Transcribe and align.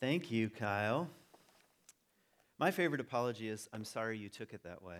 Thank 0.00 0.30
you, 0.30 0.48
Kyle. 0.48 1.08
My 2.56 2.70
favorite 2.70 3.00
apology 3.00 3.48
is 3.48 3.68
I'm 3.72 3.84
sorry 3.84 4.16
you 4.16 4.28
took 4.28 4.52
it 4.52 4.62
that 4.62 4.80
way. 4.80 4.98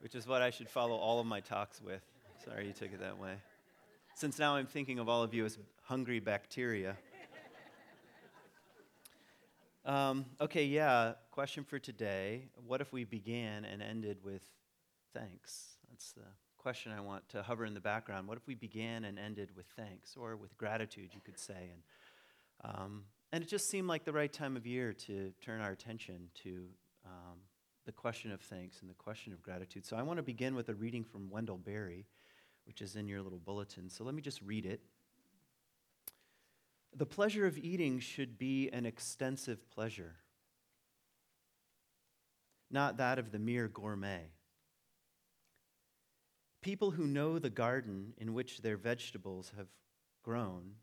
Which 0.00 0.16
is 0.16 0.26
what 0.26 0.42
I 0.42 0.50
should 0.50 0.68
follow 0.68 0.96
all 0.96 1.20
of 1.20 1.26
my 1.26 1.38
talks 1.38 1.80
with. 1.80 2.02
Sorry 2.44 2.66
you 2.66 2.72
took 2.72 2.92
it 2.92 2.98
that 2.98 3.16
way. 3.16 3.34
Since 4.16 4.40
now 4.40 4.56
I'm 4.56 4.66
thinking 4.66 4.98
of 4.98 5.08
all 5.08 5.22
of 5.22 5.32
you 5.34 5.44
as 5.44 5.56
hungry 5.82 6.18
bacteria. 6.18 6.96
Um, 9.84 10.26
okay, 10.40 10.64
yeah, 10.64 11.12
question 11.30 11.62
for 11.62 11.78
today. 11.78 12.48
What 12.66 12.80
if 12.80 12.92
we 12.92 13.04
began 13.04 13.64
and 13.64 13.80
ended 13.82 14.18
with 14.24 14.42
thanks? 15.14 15.76
That's 15.88 16.10
the 16.12 16.22
question 16.60 16.92
I 16.92 17.00
want 17.00 17.26
to 17.30 17.42
hover 17.42 17.64
in 17.64 17.72
the 17.72 17.80
background. 17.80 18.28
What 18.28 18.36
if 18.36 18.46
we 18.46 18.54
began 18.54 19.04
and 19.04 19.18
ended 19.18 19.48
with 19.56 19.64
thanks 19.76 20.14
or 20.14 20.36
with 20.36 20.56
gratitude, 20.58 21.10
you 21.14 21.20
could 21.24 21.38
say? 21.38 21.70
And, 21.72 21.82
um, 22.62 23.04
and 23.32 23.42
it 23.42 23.48
just 23.48 23.70
seemed 23.70 23.88
like 23.88 24.04
the 24.04 24.12
right 24.12 24.30
time 24.30 24.58
of 24.58 24.66
year 24.66 24.92
to 24.92 25.32
turn 25.40 25.62
our 25.62 25.70
attention 25.70 26.28
to 26.42 26.66
um, 27.06 27.38
the 27.86 27.92
question 27.92 28.30
of 28.30 28.42
thanks 28.42 28.82
and 28.82 28.90
the 28.90 28.94
question 28.94 29.32
of 29.32 29.40
gratitude. 29.40 29.86
So 29.86 29.96
I 29.96 30.02
want 30.02 30.18
to 30.18 30.22
begin 30.22 30.54
with 30.54 30.68
a 30.68 30.74
reading 30.74 31.02
from 31.02 31.30
Wendell 31.30 31.56
Berry, 31.56 32.04
which 32.66 32.82
is 32.82 32.94
in 32.94 33.08
your 33.08 33.22
little 33.22 33.38
bulletin. 33.38 33.88
So 33.88 34.04
let 34.04 34.14
me 34.14 34.20
just 34.20 34.42
read 34.42 34.66
it. 34.66 34.82
The 36.94 37.06
pleasure 37.06 37.46
of 37.46 37.56
eating 37.56 38.00
should 38.00 38.36
be 38.36 38.68
an 38.68 38.84
extensive 38.84 39.70
pleasure, 39.70 40.16
not 42.70 42.98
that 42.98 43.18
of 43.18 43.32
the 43.32 43.38
mere 43.38 43.66
gourmet. 43.66 44.24
People 46.62 46.90
who 46.90 47.06
know 47.06 47.38
the 47.38 47.50
garden 47.50 48.12
in 48.18 48.34
which 48.34 48.60
their 48.60 48.76
vegetables 48.76 49.52
have 49.56 49.68
grown 50.22 50.74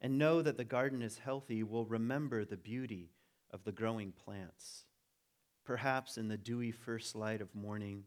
and 0.00 0.18
know 0.18 0.40
that 0.40 0.56
the 0.56 0.64
garden 0.64 1.02
is 1.02 1.18
healthy 1.18 1.62
will 1.62 1.84
remember 1.84 2.44
the 2.44 2.56
beauty 2.56 3.10
of 3.50 3.64
the 3.64 3.72
growing 3.72 4.12
plants. 4.12 4.84
Perhaps 5.64 6.16
in 6.16 6.28
the 6.28 6.38
dewy 6.38 6.70
first 6.70 7.14
light 7.14 7.42
of 7.42 7.54
morning 7.54 8.04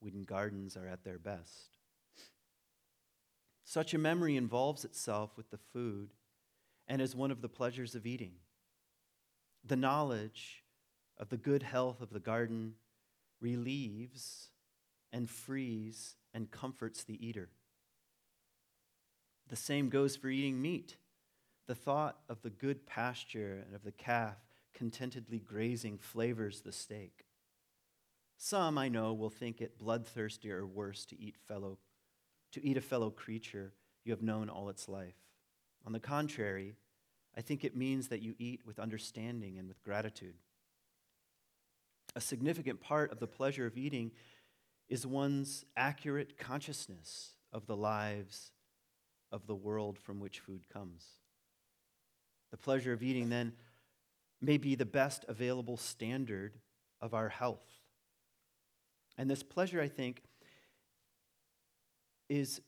when 0.00 0.22
gardens 0.22 0.76
are 0.76 0.86
at 0.86 1.04
their 1.04 1.18
best. 1.18 1.76
Such 3.64 3.92
a 3.92 3.98
memory 3.98 4.36
involves 4.36 4.84
itself 4.84 5.36
with 5.36 5.50
the 5.50 5.58
food 5.72 6.14
and 6.88 7.02
is 7.02 7.14
one 7.14 7.30
of 7.30 7.42
the 7.42 7.48
pleasures 7.48 7.94
of 7.94 8.06
eating. 8.06 8.32
The 9.64 9.76
knowledge 9.76 10.64
of 11.18 11.28
the 11.28 11.36
good 11.36 11.62
health 11.62 12.00
of 12.00 12.10
the 12.10 12.20
garden 12.20 12.74
relieves 13.40 14.48
and 15.12 15.28
frees 15.28 16.16
and 16.34 16.50
comforts 16.50 17.04
the 17.04 17.24
eater. 17.26 17.48
The 19.48 19.56
same 19.56 19.88
goes 19.88 20.16
for 20.16 20.28
eating 20.28 20.62
meat. 20.62 20.96
The 21.66 21.74
thought 21.74 22.18
of 22.28 22.42
the 22.42 22.50
good 22.50 22.86
pasture 22.86 23.62
and 23.66 23.74
of 23.74 23.84
the 23.84 23.92
calf 23.92 24.36
contentedly 24.74 25.38
grazing 25.38 25.98
flavors 25.98 26.60
the 26.60 26.72
steak. 26.72 27.26
Some, 28.36 28.78
I 28.78 28.88
know, 28.88 29.12
will 29.12 29.30
think 29.30 29.60
it 29.60 29.78
bloodthirsty 29.78 30.50
or 30.50 30.66
worse 30.66 31.04
to 31.06 31.20
eat 31.20 31.36
fellow 31.46 31.78
to 32.52 32.64
eat 32.66 32.76
a 32.76 32.82
fellow 32.82 33.10
creature 33.10 33.72
you 34.04 34.12
have 34.12 34.22
known 34.22 34.48
all 34.48 34.68
its 34.68 34.88
life. 34.88 35.14
On 35.86 35.92
the 35.92 36.00
contrary, 36.00 36.74
I 37.36 37.40
think 37.40 37.64
it 37.64 37.76
means 37.76 38.08
that 38.08 38.20
you 38.20 38.34
eat 38.38 38.60
with 38.66 38.78
understanding 38.78 39.58
and 39.58 39.68
with 39.68 39.82
gratitude. 39.82 40.34
A 42.14 42.20
significant 42.20 42.80
part 42.80 43.10
of 43.10 43.20
the 43.20 43.26
pleasure 43.26 43.64
of 43.64 43.78
eating 43.78 44.10
is 44.92 45.06
one's 45.06 45.64
accurate 45.74 46.36
consciousness 46.36 47.30
of 47.50 47.66
the 47.66 47.74
lives 47.74 48.52
of 49.32 49.46
the 49.46 49.54
world 49.54 49.98
from 49.98 50.20
which 50.20 50.40
food 50.40 50.68
comes. 50.70 51.06
The 52.50 52.58
pleasure 52.58 52.92
of 52.92 53.02
eating, 53.02 53.30
then, 53.30 53.54
may 54.42 54.58
be 54.58 54.74
the 54.74 54.84
best 54.84 55.24
available 55.28 55.78
standard 55.78 56.58
of 57.00 57.14
our 57.14 57.30
health. 57.30 57.64
And 59.16 59.30
this 59.30 59.42
pleasure, 59.42 59.80
I 59.80 59.88
think, 59.88 60.24
is 62.28 62.60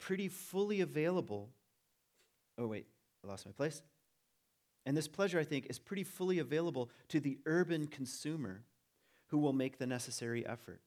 pretty 0.00 0.26
fully 0.26 0.80
available. 0.80 1.50
Oh, 2.58 2.66
wait, 2.66 2.86
I 3.24 3.28
lost 3.28 3.46
my 3.46 3.52
place. 3.52 3.80
And 4.86 4.96
this 4.96 5.06
pleasure, 5.06 5.38
I 5.38 5.44
think, 5.44 5.68
is 5.70 5.78
pretty 5.78 6.02
fully 6.02 6.40
available 6.40 6.90
to 7.10 7.20
the 7.20 7.38
urban 7.46 7.86
consumer 7.86 8.64
who 9.28 9.38
will 9.38 9.52
make 9.52 9.78
the 9.78 9.86
necessary 9.86 10.44
effort. 10.44 10.80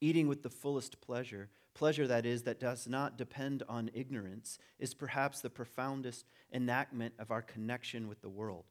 Eating 0.00 0.28
with 0.28 0.42
the 0.42 0.50
fullest 0.50 1.00
pleasure, 1.00 1.50
pleasure 1.74 2.06
that 2.06 2.24
is, 2.24 2.42
that 2.42 2.60
does 2.60 2.86
not 2.86 3.18
depend 3.18 3.62
on 3.68 3.90
ignorance, 3.92 4.58
is 4.78 4.94
perhaps 4.94 5.40
the 5.40 5.50
profoundest 5.50 6.26
enactment 6.52 7.14
of 7.18 7.30
our 7.30 7.42
connection 7.42 8.08
with 8.08 8.20
the 8.20 8.28
world. 8.28 8.64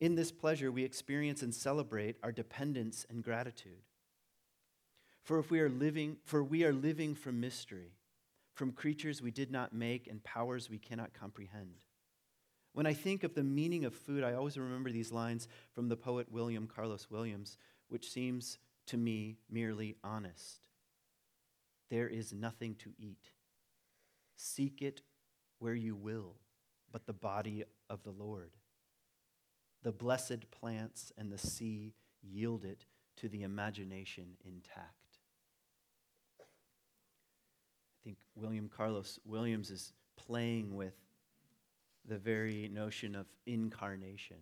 In 0.00 0.14
this 0.14 0.30
pleasure, 0.30 0.70
we 0.70 0.84
experience 0.84 1.42
and 1.42 1.54
celebrate 1.54 2.16
our 2.22 2.32
dependence 2.32 3.06
and 3.08 3.24
gratitude. 3.24 3.82
For 5.22 5.38
if 5.38 5.50
we 5.50 5.60
are 5.60 5.70
living, 5.70 6.18
for 6.24 6.44
we 6.44 6.64
are 6.64 6.72
living 6.72 7.14
from 7.14 7.40
mystery, 7.40 7.92
from 8.54 8.72
creatures 8.72 9.20
we 9.20 9.30
did 9.30 9.50
not 9.50 9.74
make 9.74 10.06
and 10.06 10.22
powers 10.22 10.70
we 10.70 10.78
cannot 10.78 11.14
comprehend. 11.14 11.80
When 12.72 12.86
I 12.86 12.92
think 12.92 13.24
of 13.24 13.34
the 13.34 13.42
meaning 13.42 13.84
of 13.84 13.94
food, 13.94 14.22
I 14.22 14.34
always 14.34 14.58
remember 14.58 14.90
these 14.90 15.10
lines 15.10 15.48
from 15.72 15.88
the 15.88 15.96
poet 15.96 16.30
William 16.30 16.66
Carlos 16.66 17.08
Williams, 17.10 17.56
which 17.88 18.10
seems 18.10 18.58
to 18.86 18.96
me 18.96 19.38
merely 19.50 19.96
honest. 20.02 20.60
There 21.90 22.08
is 22.08 22.32
nothing 22.32 22.74
to 22.76 22.92
eat. 22.98 23.30
Seek 24.36 24.82
it 24.82 25.02
where 25.58 25.74
you 25.74 25.94
will, 25.94 26.36
but 26.92 27.06
the 27.06 27.12
body 27.12 27.64
of 27.88 28.02
the 28.02 28.10
Lord. 28.10 28.50
The 29.82 29.92
blessed 29.92 30.50
plants 30.50 31.12
and 31.16 31.30
the 31.30 31.38
sea 31.38 31.94
yield 32.22 32.64
it 32.64 32.86
to 33.18 33.28
the 33.28 33.42
imagination 33.42 34.36
intact. 34.44 35.18
I 36.40 36.44
think 38.04 38.18
William 38.34 38.68
Carlos 38.68 39.18
Williams 39.24 39.70
is 39.70 39.92
playing 40.16 40.74
with 40.74 40.94
the 42.04 42.18
very 42.18 42.68
notion 42.72 43.14
of 43.14 43.26
incarnation 43.46 44.36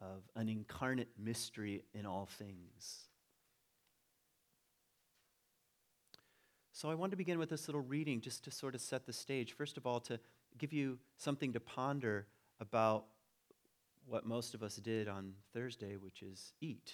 of 0.00 0.22
an 0.36 0.48
incarnate 0.48 1.08
mystery 1.18 1.82
in 1.94 2.06
all 2.06 2.26
things. 2.26 3.08
So 6.72 6.90
I 6.90 6.94
want 6.94 7.12
to 7.12 7.16
begin 7.16 7.38
with 7.38 7.50
this 7.50 7.68
little 7.68 7.80
reading 7.80 8.20
just 8.20 8.44
to 8.44 8.50
sort 8.50 8.74
of 8.74 8.80
set 8.80 9.06
the 9.06 9.12
stage. 9.12 9.52
First 9.52 9.76
of 9.76 9.86
all, 9.86 10.00
to 10.00 10.18
give 10.58 10.72
you 10.72 10.98
something 11.16 11.52
to 11.52 11.60
ponder 11.60 12.26
about 12.60 13.04
what 14.06 14.26
most 14.26 14.54
of 14.54 14.62
us 14.62 14.76
did 14.76 15.08
on 15.08 15.32
Thursday, 15.52 15.96
which 15.96 16.22
is 16.22 16.52
eat 16.60 16.92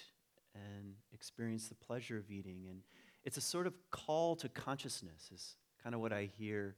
and 0.55 0.93
experience 1.13 1.67
the 1.67 1.75
pleasure 1.75 2.17
of 2.17 2.29
eating. 2.29 2.67
And 2.69 2.81
it's 3.23 3.37
a 3.37 3.41
sort 3.41 3.67
of 3.67 3.73
call 3.89 4.35
to 4.37 4.49
consciousness, 4.49 5.29
is 5.33 5.55
kind 5.83 5.95
of 5.95 6.01
what 6.01 6.13
I 6.13 6.29
hear 6.37 6.75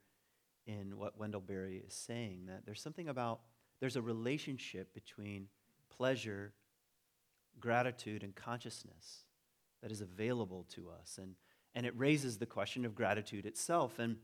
in 0.66 0.98
what 0.98 1.20
Wendell 1.20 1.42
Berry 1.42 1.84
is 1.86 1.94
saying, 1.94 2.46
that 2.48 2.66
there's 2.66 2.82
something 2.82 3.10
about, 3.10 3.42
there's 3.80 3.98
a 3.98 4.02
relationship 4.02 4.94
between 4.94 5.48
pleasure, 5.98 6.54
gratitude, 7.60 8.24
and 8.24 8.36
consciousness 8.36 9.24
that 9.82 9.92
is 9.92 10.02
available 10.02 10.66
to 10.76 10.90
us. 10.90 11.20
And, 11.22 11.36
and 11.76 11.86
it 11.86 11.94
raises 11.98 12.38
the 12.38 12.46
question 12.46 12.86
of 12.86 12.96
gratitude 12.96 13.46
itself. 13.46 14.00
And 14.00 14.18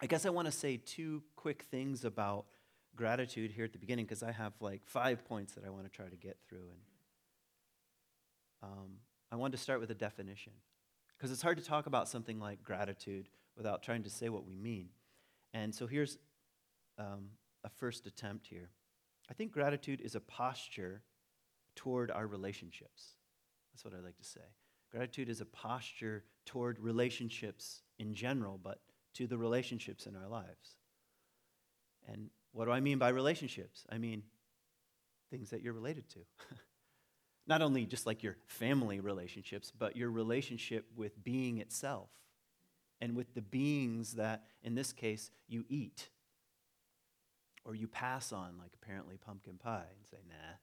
I 0.00 0.06
guess 0.06 0.26
I 0.26 0.30
want 0.30 0.46
to 0.46 0.52
say 0.52 0.76
two 0.76 1.22
quick 1.36 1.64
things 1.70 2.04
about 2.04 2.46
gratitude 2.94 3.52
here 3.52 3.64
at 3.64 3.72
the 3.72 3.78
beginning 3.78 4.04
because 4.04 4.22
I 4.22 4.32
have 4.32 4.52
like 4.60 4.82
five 4.86 5.24
points 5.24 5.54
that 5.54 5.64
I 5.64 5.70
want 5.70 5.84
to 5.84 5.90
try 5.90 6.06
to 6.06 6.16
get 6.16 6.38
through. 6.48 6.68
And 6.70 6.80
um, 8.62 8.90
I 9.30 9.36
wanted 9.36 9.56
to 9.56 9.62
start 9.62 9.80
with 9.80 9.90
a 9.90 9.94
definition 9.94 10.52
because 11.16 11.30
it's 11.32 11.42
hard 11.42 11.58
to 11.58 11.64
talk 11.64 11.86
about 11.86 12.08
something 12.08 12.38
like 12.38 12.62
gratitude 12.62 13.28
without 13.56 13.82
trying 13.82 14.02
to 14.02 14.10
say 14.10 14.28
what 14.28 14.46
we 14.46 14.56
mean. 14.56 14.88
And 15.54 15.74
so 15.74 15.86
here's 15.86 16.18
um, 16.98 17.30
a 17.64 17.70
first 17.70 18.06
attempt 18.06 18.46
here. 18.46 18.68
I 19.30 19.34
think 19.34 19.52
gratitude 19.52 20.00
is 20.00 20.14
a 20.14 20.20
posture 20.20 21.02
toward 21.74 22.10
our 22.10 22.26
relationships. 22.26 23.16
That's 23.72 23.84
what 23.84 23.94
I 23.94 24.04
like 24.04 24.16
to 24.18 24.24
say. 24.24 24.40
Gratitude 24.90 25.28
is 25.28 25.40
a 25.40 25.46
posture 25.46 26.24
toward 26.44 26.78
relationships 26.78 27.82
in 27.98 28.14
general, 28.14 28.58
but 28.62 28.80
to 29.14 29.26
the 29.26 29.36
relationships 29.36 30.06
in 30.06 30.16
our 30.16 30.28
lives. 30.28 30.76
And 32.08 32.30
what 32.52 32.66
do 32.66 32.70
I 32.70 32.80
mean 32.80 32.98
by 32.98 33.08
relationships? 33.08 33.84
I 33.90 33.98
mean 33.98 34.22
things 35.30 35.50
that 35.50 35.62
you're 35.62 35.72
related 35.72 36.08
to. 36.10 36.20
Not 37.46 37.62
only 37.62 37.84
just 37.86 38.06
like 38.06 38.22
your 38.22 38.36
family 38.46 39.00
relationships, 39.00 39.72
but 39.76 39.96
your 39.96 40.10
relationship 40.10 40.86
with 40.96 41.22
being 41.22 41.58
itself 41.58 42.10
and 43.00 43.14
with 43.14 43.34
the 43.34 43.42
beings 43.42 44.14
that, 44.14 44.44
in 44.62 44.74
this 44.74 44.92
case, 44.92 45.30
you 45.48 45.64
eat 45.68 46.08
or 47.66 47.74
you 47.74 47.88
pass 47.88 48.32
on, 48.32 48.56
like 48.58 48.70
apparently 48.80 49.16
pumpkin 49.16 49.58
pie, 49.58 49.86
and 49.90 50.06
say, 50.10 50.18
nah. 50.28 50.56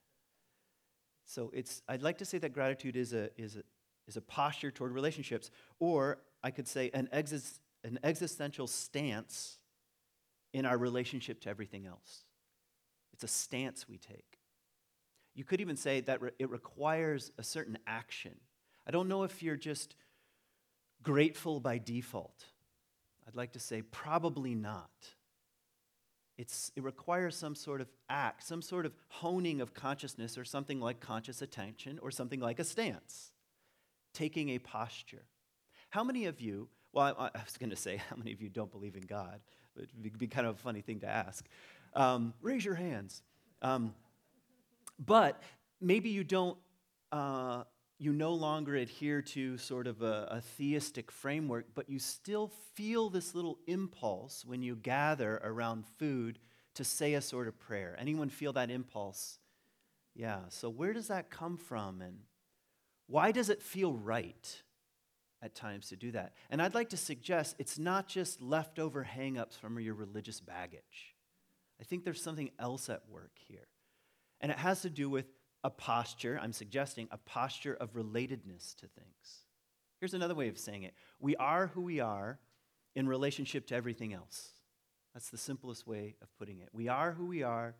So 1.26 1.52
it's, 1.54 1.82
I'd 1.88 2.02
like 2.02 2.18
to 2.20 2.26
say 2.26 2.38
that 2.40 2.54
gratitude 2.54 2.96
is 2.96 3.14
a, 3.14 3.30
is 3.40 3.58
a, 3.58 3.64
is 4.08 4.18
a 4.18 4.22
posture 4.22 4.72
toward 4.72 4.94
relationships, 4.94 5.52
or 5.80 6.20
I 6.44 6.52
could 6.52 6.68
say, 6.68 6.90
an, 6.94 7.10
exis- 7.14 7.60
an 7.84 8.00
existential 8.04 8.68
stance 8.68 9.60
in 10.54 10.66
our 10.66 10.78
relationship 10.78 11.42
to 11.42 11.50
everything 11.50 11.86
else. 11.86 12.24
It's 13.14 13.24
a 13.24 13.28
stance 13.28 13.88
we 13.88 13.98
take. 13.98 14.40
You 15.36 15.44
could 15.44 15.62
even 15.62 15.76
say 15.76 16.02
that 16.02 16.22
re- 16.22 16.32
it 16.40 16.50
requires 16.50 17.32
a 17.38 17.44
certain 17.44 17.78
action. 17.88 18.36
I 18.88 18.92
don't 18.92 19.08
know 19.08 19.24
if 19.24 19.42
you're 19.44 19.56
just 19.56 19.96
grateful 21.02 21.60
by 21.60 21.80
default. 21.80 22.46
I'd 23.28 23.36
like 23.36 23.54
to 23.54 23.60
say 23.60 23.82
probably 23.82 24.56
not. 24.56 24.90
It's, 26.38 26.72
it 26.76 26.84
requires 26.84 27.36
some 27.36 27.56
sort 27.56 27.82
of 27.82 27.88
act, 28.10 28.44
some 28.44 28.62
sort 28.62 28.86
of 28.86 28.94
honing 29.10 29.62
of 29.62 29.74
consciousness, 29.74 30.38
or 30.38 30.44
something 30.46 30.80
like 30.80 31.00
conscious 31.00 31.42
attention, 31.42 32.00
or 32.02 32.12
something 32.12 32.40
like 32.40 32.60
a 32.60 32.64
stance, 32.64 33.32
taking 34.14 34.50
a 34.50 34.60
posture. 34.60 35.26
How 35.90 36.04
many 36.04 36.26
of 36.26 36.42
you, 36.42 36.70
well, 36.92 37.16
I, 37.20 37.26
I 37.26 37.44
was 37.44 37.58
going 37.58 37.70
to 37.70 37.76
say, 37.76 37.98
how 38.10 38.16
many 38.16 38.34
of 38.34 38.42
you 38.42 38.50
don't 38.50 38.72
believe 38.72 38.96
in 38.96 39.04
God? 39.04 39.40
It 39.76 39.90
would 40.02 40.18
be 40.18 40.28
kind 40.28 40.48
of 40.48 40.56
a 40.56 40.60
funny 40.60 40.82
thing 40.82 41.00
to 41.02 41.08
ask. 41.08 41.46
Um, 41.96 42.34
raise 42.42 42.66
your 42.66 42.76
hands. 42.76 43.22
Um, 43.62 43.94
but 45.04 45.42
maybe 45.80 46.10
you 46.10 46.24
don't, 46.24 46.58
uh, 47.12 47.64
you 48.04 48.12
no 48.12 48.34
longer 48.34 48.76
adhere 48.76 49.22
to 49.22 49.58
sort 49.58 49.88
of 49.88 50.02
a, 50.02 50.28
a 50.30 50.42
theistic 50.42 51.12
framework, 51.12 51.68
but 51.74 51.90
you 51.90 52.00
still 52.00 52.52
feel 52.74 53.10
this 53.10 53.34
little 53.34 53.60
impulse 53.66 54.44
when 54.46 54.62
you 54.62 54.76
gather 54.76 55.40
around 55.44 55.86
food 55.98 56.40
to 56.76 56.84
say 56.84 57.14
a 57.14 57.22
sort 57.22 57.48
of 57.48 57.58
prayer. 57.60 57.96
Anyone 58.00 58.30
feel 58.30 58.54
that 58.54 58.70
impulse? 58.70 59.40
Yeah, 60.16 60.42
so 60.50 60.70
where 60.70 60.94
does 60.94 61.08
that 61.08 61.30
come 61.30 61.58
from 61.58 62.02
and 62.02 62.18
why 63.08 63.32
does 63.32 63.50
it 63.50 63.62
feel 63.62 63.94
right 63.94 64.62
at 65.42 65.56
times 65.56 65.90
to 65.90 65.96
do 65.96 66.12
that? 66.12 66.34
And 66.50 66.62
I'd 66.62 66.76
like 66.76 66.90
to 66.90 66.98
suggest 66.98 67.56
it's 67.58 67.80
not 67.80 68.08
just 68.08 68.42
leftover 68.42 69.08
hangups 69.10 69.58
from 69.58 69.80
your 69.80 69.94
religious 69.94 70.40
baggage. 70.40 71.16
I 71.80 71.84
think 71.84 72.04
there's 72.04 72.22
something 72.22 72.52
else 72.60 72.90
at 72.90 73.10
work 73.10 73.38
here. 73.48 73.68
And 74.42 74.52
it 74.52 74.58
has 74.58 74.82
to 74.82 74.90
do 74.90 75.10
with 75.10 75.26
a 75.64 75.70
posture, 75.70 76.40
I'm 76.42 76.54
suggesting 76.54 77.08
a 77.12 77.18
posture 77.18 77.74
of 77.74 77.94
relatedness 77.94 78.76
to 78.76 78.88
things. 78.88 79.44
Here's 80.00 80.14
another 80.14 80.36
way 80.36 80.50
of 80.50 80.58
saying 80.58 80.84
it 80.84 80.94
we 81.20 81.36
are 81.38 81.68
who 81.68 81.82
we 81.82 82.00
are 82.00 82.40
in 82.96 83.08
relationship 83.08 83.68
to 83.68 83.76
everything 83.76 84.14
else. 84.14 84.50
That's 85.14 85.30
the 85.30 85.38
simplest 85.38 85.88
way 85.88 86.16
of 86.22 86.28
putting 86.38 86.60
it. 86.60 86.70
We 86.74 86.88
are 86.88 87.12
who 87.12 87.28
we 87.28 87.44
are 87.44 87.76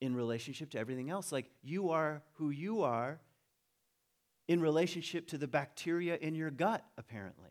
in 0.00 0.14
relationship 0.14 0.70
to 0.70 0.78
everything 0.78 1.10
else. 1.10 1.30
Like 1.30 1.50
you 1.62 1.90
are 1.90 2.22
who 2.34 2.50
you 2.50 2.82
are 2.82 3.20
in 4.48 4.60
relationship 4.60 5.28
to 5.28 5.38
the 5.38 5.46
bacteria 5.46 6.16
in 6.16 6.34
your 6.34 6.50
gut, 6.50 6.84
apparently, 6.96 7.50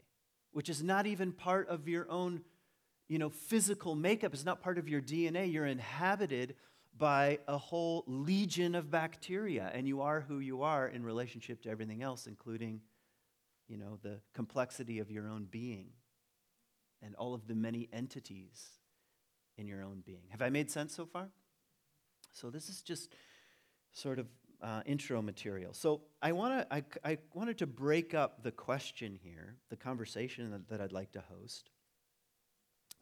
which 0.51 0.67
is 0.67 0.81
not 0.81 1.05
even 1.05 1.31
part 1.31 1.67
of 1.69 1.87
your 1.87 2.09
own 2.09 2.41
you 3.07 3.19
know, 3.19 3.29
physical 3.29 3.95
makeup. 3.95 4.33
It's 4.33 4.45
not 4.45 4.61
part 4.61 4.77
of 4.77 4.89
your 4.89 5.01
DNA. 5.01 5.51
You're 5.51 5.65
inhabited 5.65 6.55
by 6.97 7.39
a 7.47 7.57
whole 7.57 8.03
legion 8.07 8.75
of 8.75 8.89
bacteria, 8.89 9.69
and 9.73 9.87
you 9.87 10.01
are 10.01 10.21
who 10.21 10.39
you 10.39 10.63
are 10.63 10.87
in 10.87 11.03
relationship 11.03 11.61
to 11.61 11.69
everything 11.69 12.01
else, 12.01 12.27
including, 12.27 12.81
you 13.67 13.77
know, 13.77 13.99
the 14.01 14.19
complexity 14.33 14.99
of 14.99 15.11
your 15.11 15.27
own 15.27 15.45
being 15.49 15.89
and 17.01 17.15
all 17.15 17.33
of 17.33 17.47
the 17.47 17.55
many 17.55 17.87
entities 17.93 18.69
in 19.57 19.67
your 19.67 19.83
own 19.83 20.01
being. 20.05 20.29
Have 20.29 20.41
I 20.41 20.49
made 20.49 20.71
sense 20.71 20.95
so 20.95 21.05
far? 21.05 21.29
So 22.33 22.49
this 22.49 22.69
is 22.69 22.81
just 22.81 23.13
sort 23.91 24.19
of 24.19 24.27
uh, 24.61 24.81
intro 24.85 25.21
material. 25.21 25.73
So 25.73 26.01
I 26.21 26.31
want 26.31 26.59
to 26.59 26.75
I, 26.75 26.83
I 27.03 27.17
wanted 27.33 27.59
to 27.59 27.67
break 27.67 28.13
up 28.13 28.43
the 28.43 28.51
question 28.51 29.17
here, 29.21 29.57
the 29.69 29.75
conversation 29.75 30.51
that, 30.51 30.69
that 30.69 30.81
I'd 30.81 30.91
like 30.91 31.11
to 31.11 31.21
host, 31.21 31.69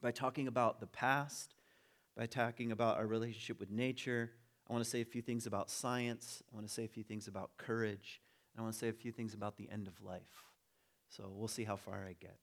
by 0.01 0.11
talking 0.11 0.47
about 0.47 0.79
the 0.79 0.87
past 0.87 1.55
by 2.15 2.25
talking 2.25 2.71
about 2.71 2.97
our 2.97 3.07
relationship 3.07 3.59
with 3.59 3.69
nature. 3.69 4.31
I 4.69 4.73
want 4.73 4.83
to 4.83 4.89
say 4.89 5.01
a 5.01 5.05
few 5.05 5.21
things 5.21 5.45
about 5.45 5.69
science. 5.69 6.41
I 6.51 6.55
want 6.55 6.67
to 6.67 6.73
say 6.73 6.85
a 6.85 6.87
few 6.87 7.03
things 7.03 7.27
about 7.27 7.51
courage. 7.57 8.21
I 8.57 8.61
want 8.61 8.73
to 8.73 8.79
say 8.79 8.87
a 8.87 8.93
few 8.93 9.11
things 9.11 9.33
about 9.33 9.57
the 9.57 9.69
end 9.69 9.87
of 9.87 10.01
life. 10.01 10.21
So 11.09 11.31
we'll 11.33 11.47
see 11.47 11.65
how 11.65 11.75
far 11.75 12.05
I 12.07 12.15
get. 12.19 12.37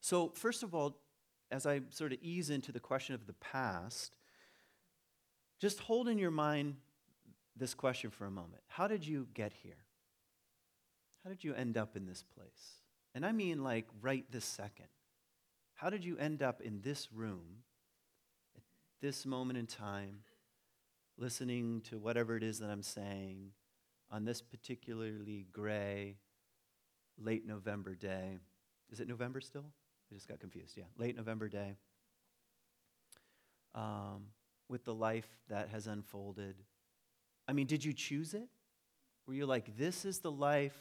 So, 0.00 0.32
first 0.34 0.62
of 0.62 0.74
all, 0.74 0.98
as 1.50 1.66
I 1.66 1.82
sort 1.90 2.12
of 2.12 2.18
ease 2.22 2.50
into 2.50 2.72
the 2.72 2.80
question 2.80 3.14
of 3.14 3.26
the 3.26 3.34
past, 3.34 4.16
just 5.60 5.80
hold 5.80 6.08
in 6.08 6.18
your 6.18 6.30
mind 6.30 6.76
this 7.56 7.74
question 7.74 8.10
for 8.10 8.24
a 8.24 8.30
moment 8.30 8.62
How 8.66 8.88
did 8.88 9.06
you 9.06 9.28
get 9.34 9.52
here? 9.52 9.84
How 11.22 11.30
did 11.30 11.44
you 11.44 11.54
end 11.54 11.76
up 11.76 11.96
in 11.96 12.06
this 12.06 12.24
place? 12.34 12.80
And 13.14 13.24
I 13.24 13.30
mean, 13.30 13.62
like, 13.62 13.86
right 14.00 14.24
this 14.30 14.44
second. 14.44 14.86
How 15.74 15.90
did 15.90 16.04
you 16.04 16.16
end 16.16 16.42
up 16.42 16.60
in 16.60 16.80
this 16.82 17.12
room 17.12 17.62
this 19.02 19.26
moment 19.26 19.58
in 19.58 19.66
time, 19.66 20.20
listening 21.18 21.82
to 21.90 21.98
whatever 21.98 22.36
it 22.36 22.44
is 22.44 22.60
that 22.60 22.70
I'm 22.70 22.84
saying 22.84 23.50
on 24.10 24.24
this 24.24 24.40
particularly 24.40 25.46
gray, 25.52 26.16
late 27.18 27.46
November 27.46 27.94
day. 27.94 28.38
Is 28.90 29.00
it 29.00 29.08
November 29.08 29.40
still? 29.40 29.64
I 30.10 30.14
just 30.14 30.28
got 30.28 30.38
confused. 30.38 30.76
Yeah, 30.76 30.84
late 30.96 31.16
November 31.16 31.48
day. 31.48 31.76
Um, 33.74 34.26
with 34.68 34.84
the 34.84 34.94
life 34.94 35.28
that 35.48 35.68
has 35.70 35.86
unfolded. 35.86 36.54
I 37.48 37.52
mean, 37.52 37.66
did 37.66 37.84
you 37.84 37.92
choose 37.92 38.34
it? 38.34 38.48
Were 39.26 39.34
you 39.34 39.46
like, 39.46 39.76
this 39.76 40.04
is 40.04 40.20
the 40.20 40.30
life 40.30 40.76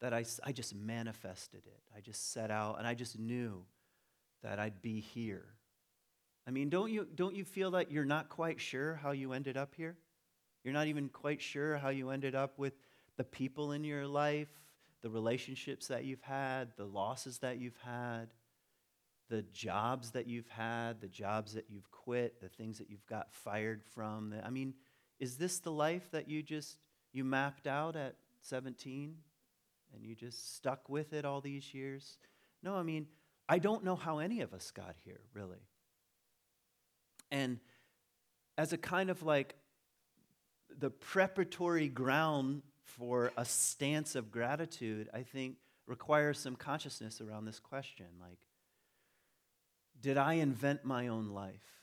that 0.00 0.12
I, 0.12 0.24
I 0.44 0.52
just 0.52 0.74
manifested 0.74 1.62
it? 1.66 1.80
I 1.96 2.00
just 2.00 2.32
set 2.32 2.50
out 2.50 2.78
and 2.78 2.86
I 2.86 2.94
just 2.94 3.18
knew 3.18 3.64
that 4.42 4.58
I'd 4.58 4.82
be 4.82 5.00
here 5.00 5.46
I 6.46 6.50
mean, 6.50 6.70
don't 6.70 6.90
you, 6.90 7.06
don't 7.14 7.34
you 7.34 7.44
feel 7.44 7.72
that 7.72 7.90
you're 7.90 8.04
not 8.04 8.28
quite 8.28 8.60
sure 8.60 8.96
how 8.96 9.12
you 9.12 9.32
ended 9.32 9.56
up 9.56 9.74
here? 9.76 9.96
You're 10.64 10.74
not 10.74 10.86
even 10.86 11.08
quite 11.08 11.40
sure 11.40 11.76
how 11.76 11.90
you 11.90 12.10
ended 12.10 12.34
up 12.34 12.58
with 12.58 12.74
the 13.16 13.24
people 13.24 13.72
in 13.72 13.84
your 13.84 14.06
life, 14.06 14.48
the 15.02 15.10
relationships 15.10 15.88
that 15.88 16.04
you've 16.04 16.22
had, 16.22 16.68
the 16.76 16.84
losses 16.84 17.38
that 17.38 17.58
you've 17.58 17.78
had, 17.84 18.26
the 19.28 19.42
jobs 19.52 20.10
that 20.12 20.26
you've 20.26 20.48
had, 20.48 21.00
the 21.00 21.08
jobs 21.08 21.54
that 21.54 21.66
you've 21.68 21.90
quit, 21.90 22.40
the 22.40 22.48
things 22.48 22.78
that 22.78 22.90
you've 22.90 23.06
got 23.06 23.32
fired 23.32 23.82
from. 23.94 24.34
I 24.44 24.50
mean, 24.50 24.74
is 25.18 25.36
this 25.36 25.58
the 25.60 25.72
life 25.72 26.10
that 26.10 26.28
you 26.28 26.42
just 26.42 26.76
you 27.12 27.24
mapped 27.24 27.66
out 27.66 27.96
at 27.96 28.16
17 28.42 29.14
and 29.94 30.04
you 30.04 30.14
just 30.14 30.56
stuck 30.56 30.88
with 30.88 31.12
it 31.12 31.24
all 31.24 31.40
these 31.40 31.72
years? 31.72 32.18
No, 32.62 32.74
I 32.74 32.82
mean, 32.82 33.06
I 33.48 33.58
don't 33.58 33.84
know 33.84 33.96
how 33.96 34.18
any 34.18 34.40
of 34.40 34.52
us 34.52 34.70
got 34.70 34.96
here, 35.04 35.20
really. 35.34 35.60
And 37.32 37.58
as 38.58 38.72
a 38.74 38.78
kind 38.78 39.10
of 39.10 39.22
like 39.22 39.56
the 40.78 40.90
preparatory 40.90 41.88
ground 41.88 42.62
for 42.84 43.32
a 43.36 43.44
stance 43.44 44.14
of 44.14 44.30
gratitude, 44.30 45.08
I 45.14 45.22
think 45.22 45.56
requires 45.86 46.38
some 46.38 46.54
consciousness 46.54 47.20
around 47.20 47.46
this 47.46 47.58
question. 47.58 48.06
Like, 48.20 48.38
did 50.00 50.18
I 50.18 50.34
invent 50.34 50.84
my 50.84 51.08
own 51.08 51.30
life? 51.30 51.80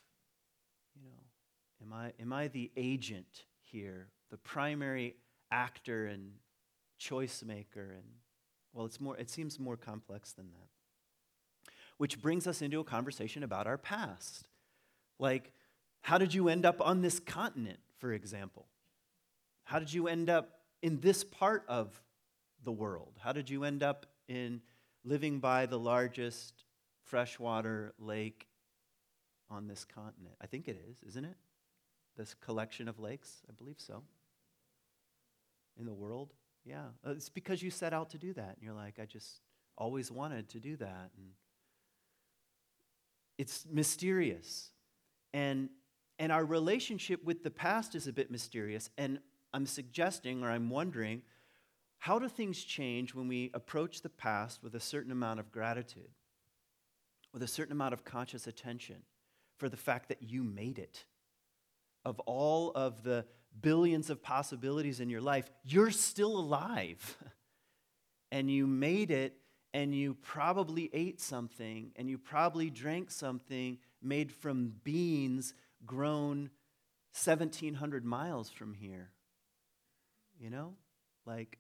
You 0.95 1.09
know, 1.09 1.85
am 1.85 1.93
I, 1.93 2.13
am 2.21 2.31
I 2.31 2.47
the 2.47 2.71
agent 2.77 3.45
here, 3.63 4.09
the 4.29 4.37
primary 4.37 5.15
actor 5.51 6.05
and 6.05 6.33
choice 6.99 7.43
maker? 7.43 7.95
And 7.95 8.05
well, 8.71 8.85
it's 8.85 9.01
more, 9.01 9.17
it 9.17 9.31
seems 9.31 9.59
more 9.59 9.77
complex 9.77 10.31
than 10.31 10.51
that. 10.51 11.71
Which 11.97 12.21
brings 12.21 12.45
us 12.45 12.61
into 12.61 12.79
a 12.79 12.83
conversation 12.83 13.41
about 13.41 13.65
our 13.65 13.77
past. 13.77 14.48
Like, 15.19 15.51
how 16.01 16.17
did 16.17 16.33
you 16.33 16.49
end 16.49 16.65
up 16.65 16.81
on 16.81 17.01
this 17.01 17.19
continent, 17.19 17.79
for 17.97 18.13
example? 18.13 18.65
How 19.65 19.79
did 19.79 19.93
you 19.93 20.07
end 20.07 20.29
up 20.29 20.61
in 20.81 20.99
this 21.01 21.23
part 21.23 21.63
of 21.67 22.01
the 22.63 22.71
world? 22.71 23.19
How 23.19 23.33
did 23.33 23.49
you 23.49 23.63
end 23.63 23.83
up 23.83 24.05
in 24.27 24.61
living 25.03 25.39
by 25.39 25.65
the 25.65 25.77
largest 25.77 26.63
freshwater 27.03 27.93
lake 27.99 28.47
on 29.49 29.67
this 29.67 29.85
continent? 29.85 30.35
I 30.41 30.47
think 30.47 30.67
it 30.67 30.81
is, 30.89 31.03
isn't 31.07 31.25
it? 31.25 31.35
This 32.17 32.33
collection 32.33 32.87
of 32.87 32.99
lakes? 32.99 33.41
I 33.49 33.53
believe 33.53 33.79
so. 33.79 34.03
In 35.79 35.85
the 35.85 35.93
world? 35.93 36.33
Yeah. 36.65 36.85
Uh, 37.05 37.11
it's 37.11 37.29
because 37.29 37.61
you 37.61 37.71
set 37.71 37.93
out 37.93 38.09
to 38.11 38.17
do 38.17 38.33
that. 38.33 38.55
And 38.55 38.57
you're 38.61 38.73
like, 38.73 38.99
I 38.99 39.05
just 39.05 39.41
always 39.77 40.11
wanted 40.11 40.49
to 40.49 40.59
do 40.59 40.75
that. 40.77 41.11
And 41.17 41.31
it's 43.37 43.65
mysterious. 43.71 44.71
And, 45.33 45.69
and 46.17 46.31
our 46.31 46.43
relationship 46.43 47.23
with 47.23 47.43
the 47.43 47.51
past 47.51 47.95
is 47.95 48.07
a 48.07 48.13
bit 48.13 48.31
mysterious. 48.31 48.89
And 48.97 49.19
I'm 49.53 49.65
suggesting, 49.65 50.43
or 50.43 50.49
I'm 50.49 50.69
wondering, 50.69 51.21
how 51.99 52.19
do 52.19 52.29
things 52.29 52.63
change 52.63 53.13
when 53.13 53.27
we 53.27 53.51
approach 53.53 54.01
the 54.01 54.09
past 54.09 54.63
with 54.63 54.75
a 54.75 54.79
certain 54.79 55.11
amount 55.11 55.39
of 55.39 55.51
gratitude, 55.51 56.11
with 57.33 57.43
a 57.43 57.47
certain 57.47 57.73
amount 57.73 57.93
of 57.93 58.05
conscious 58.05 58.47
attention 58.47 59.03
for 59.57 59.69
the 59.69 59.77
fact 59.77 60.09
that 60.09 60.23
you 60.23 60.43
made 60.43 60.79
it? 60.79 61.05
Of 62.05 62.19
all 62.21 62.71
of 62.71 63.03
the 63.03 63.25
billions 63.61 64.09
of 64.09 64.23
possibilities 64.23 64.99
in 64.99 65.09
your 65.09 65.21
life, 65.21 65.49
you're 65.63 65.91
still 65.91 66.37
alive. 66.37 67.17
and 68.31 68.49
you 68.49 68.67
made 68.67 69.11
it 69.11 69.35
and 69.73 69.93
you 69.93 70.15
probably 70.15 70.89
ate 70.93 71.19
something 71.19 71.91
and 71.95 72.09
you 72.09 72.17
probably 72.17 72.69
drank 72.69 73.11
something 73.11 73.77
made 74.01 74.31
from 74.31 74.73
beans 74.83 75.53
grown 75.85 76.49
1,700 77.13 78.05
miles 78.05 78.49
from 78.49 78.73
here. 78.73 79.11
You 80.39 80.49
know? 80.49 80.73
Like, 81.25 81.57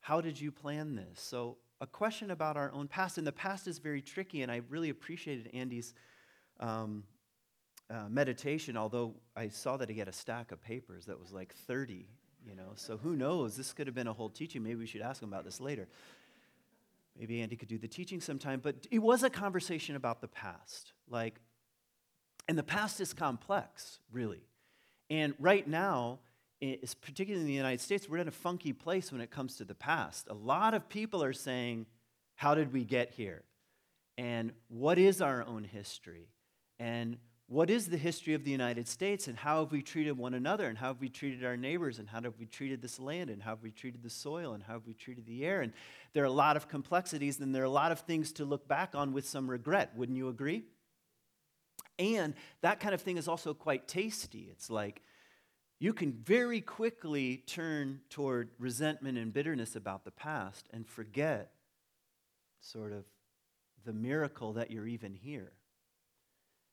how 0.00 0.20
did 0.20 0.40
you 0.40 0.50
plan 0.50 0.94
this? 0.94 1.20
So, 1.20 1.58
a 1.80 1.86
question 1.86 2.30
about 2.30 2.56
our 2.56 2.70
own 2.72 2.88
past. 2.88 3.16
And 3.18 3.26
the 3.26 3.32
past 3.32 3.66
is 3.66 3.78
very 3.78 4.02
tricky, 4.02 4.42
and 4.42 4.52
I 4.52 4.60
really 4.68 4.90
appreciated 4.90 5.50
Andy's 5.54 5.94
um, 6.58 7.04
uh, 7.90 8.08
meditation, 8.08 8.76
although 8.76 9.14
I 9.34 9.48
saw 9.48 9.76
that 9.78 9.88
he 9.88 9.98
had 9.98 10.08
a 10.08 10.12
stack 10.12 10.52
of 10.52 10.62
papers 10.62 11.06
that 11.06 11.18
was 11.18 11.32
like 11.32 11.54
30, 11.54 12.06
you 12.46 12.54
know. 12.54 12.72
So, 12.76 12.96
who 12.96 13.16
knows? 13.16 13.56
This 13.56 13.72
could 13.72 13.86
have 13.86 13.94
been 13.94 14.06
a 14.06 14.12
whole 14.12 14.30
teaching. 14.30 14.62
Maybe 14.62 14.76
we 14.76 14.86
should 14.86 15.00
ask 15.00 15.22
him 15.22 15.28
about 15.28 15.44
this 15.44 15.60
later. 15.60 15.88
Maybe 17.20 17.42
Andy 17.42 17.54
could 17.54 17.68
do 17.68 17.76
the 17.76 17.86
teaching 17.86 18.18
sometime. 18.18 18.60
But 18.60 18.86
it 18.90 19.00
was 19.00 19.22
a 19.22 19.28
conversation 19.28 19.94
about 19.94 20.22
the 20.22 20.28
past. 20.28 20.94
Like, 21.06 21.34
and 22.48 22.56
the 22.56 22.62
past 22.62 22.98
is 22.98 23.12
complex, 23.12 23.98
really. 24.10 24.40
And 25.10 25.34
right 25.38 25.68
now, 25.68 26.20
is 26.62 26.94
particularly 26.94 27.42
in 27.42 27.46
the 27.46 27.54
United 27.54 27.82
States, 27.82 28.08
we're 28.08 28.18
in 28.18 28.28
a 28.28 28.32
funky 28.32 28.72
place 28.72 29.12
when 29.12 29.20
it 29.20 29.30
comes 29.30 29.56
to 29.56 29.64
the 29.64 29.74
past. 29.74 30.28
A 30.30 30.34
lot 30.34 30.72
of 30.72 30.88
people 30.88 31.22
are 31.22 31.34
saying, 31.34 31.84
How 32.36 32.54
did 32.54 32.72
we 32.72 32.84
get 32.84 33.12
here? 33.12 33.42
And 34.16 34.52
what 34.68 34.98
is 34.98 35.20
our 35.20 35.44
own 35.46 35.64
history? 35.64 36.28
And 36.78 37.18
what 37.50 37.68
is 37.68 37.88
the 37.88 37.96
history 37.96 38.34
of 38.34 38.44
the 38.44 38.50
United 38.52 38.86
States? 38.86 39.26
And 39.26 39.36
how 39.36 39.58
have 39.58 39.72
we 39.72 39.82
treated 39.82 40.16
one 40.16 40.34
another? 40.34 40.68
And 40.68 40.78
how 40.78 40.86
have 40.86 41.00
we 41.00 41.08
treated 41.08 41.44
our 41.44 41.56
neighbors? 41.56 41.98
And 41.98 42.08
how 42.08 42.22
have 42.22 42.38
we 42.38 42.46
treated 42.46 42.80
this 42.80 43.00
land? 43.00 43.28
And 43.28 43.42
how 43.42 43.50
have 43.50 43.62
we 43.64 43.72
treated 43.72 44.04
the 44.04 44.08
soil? 44.08 44.52
And 44.52 44.62
how 44.62 44.74
have 44.74 44.86
we 44.86 44.94
treated 44.94 45.26
the 45.26 45.44
air? 45.44 45.60
And 45.60 45.72
there 46.12 46.22
are 46.22 46.28
a 46.28 46.30
lot 46.30 46.56
of 46.56 46.68
complexities, 46.68 47.40
and 47.40 47.52
there 47.52 47.62
are 47.62 47.66
a 47.66 47.68
lot 47.68 47.90
of 47.90 47.98
things 48.02 48.30
to 48.34 48.44
look 48.44 48.68
back 48.68 48.94
on 48.94 49.12
with 49.12 49.28
some 49.28 49.50
regret. 49.50 49.90
Wouldn't 49.96 50.16
you 50.16 50.28
agree? 50.28 50.62
And 51.98 52.34
that 52.60 52.78
kind 52.78 52.94
of 52.94 53.00
thing 53.00 53.16
is 53.16 53.26
also 53.26 53.52
quite 53.52 53.88
tasty. 53.88 54.48
It's 54.52 54.70
like, 54.70 55.02
you 55.80 55.92
can 55.92 56.12
very 56.12 56.60
quickly 56.60 57.42
turn 57.48 58.02
toward 58.10 58.50
resentment 58.60 59.18
and 59.18 59.32
bitterness 59.32 59.74
about 59.74 60.04
the 60.04 60.12
past 60.12 60.68
and 60.72 60.86
forget 60.86 61.50
sort 62.60 62.92
of 62.92 63.06
the 63.84 63.92
miracle 63.92 64.52
that 64.52 64.70
you're 64.70 64.86
even 64.86 65.14
here. 65.14 65.50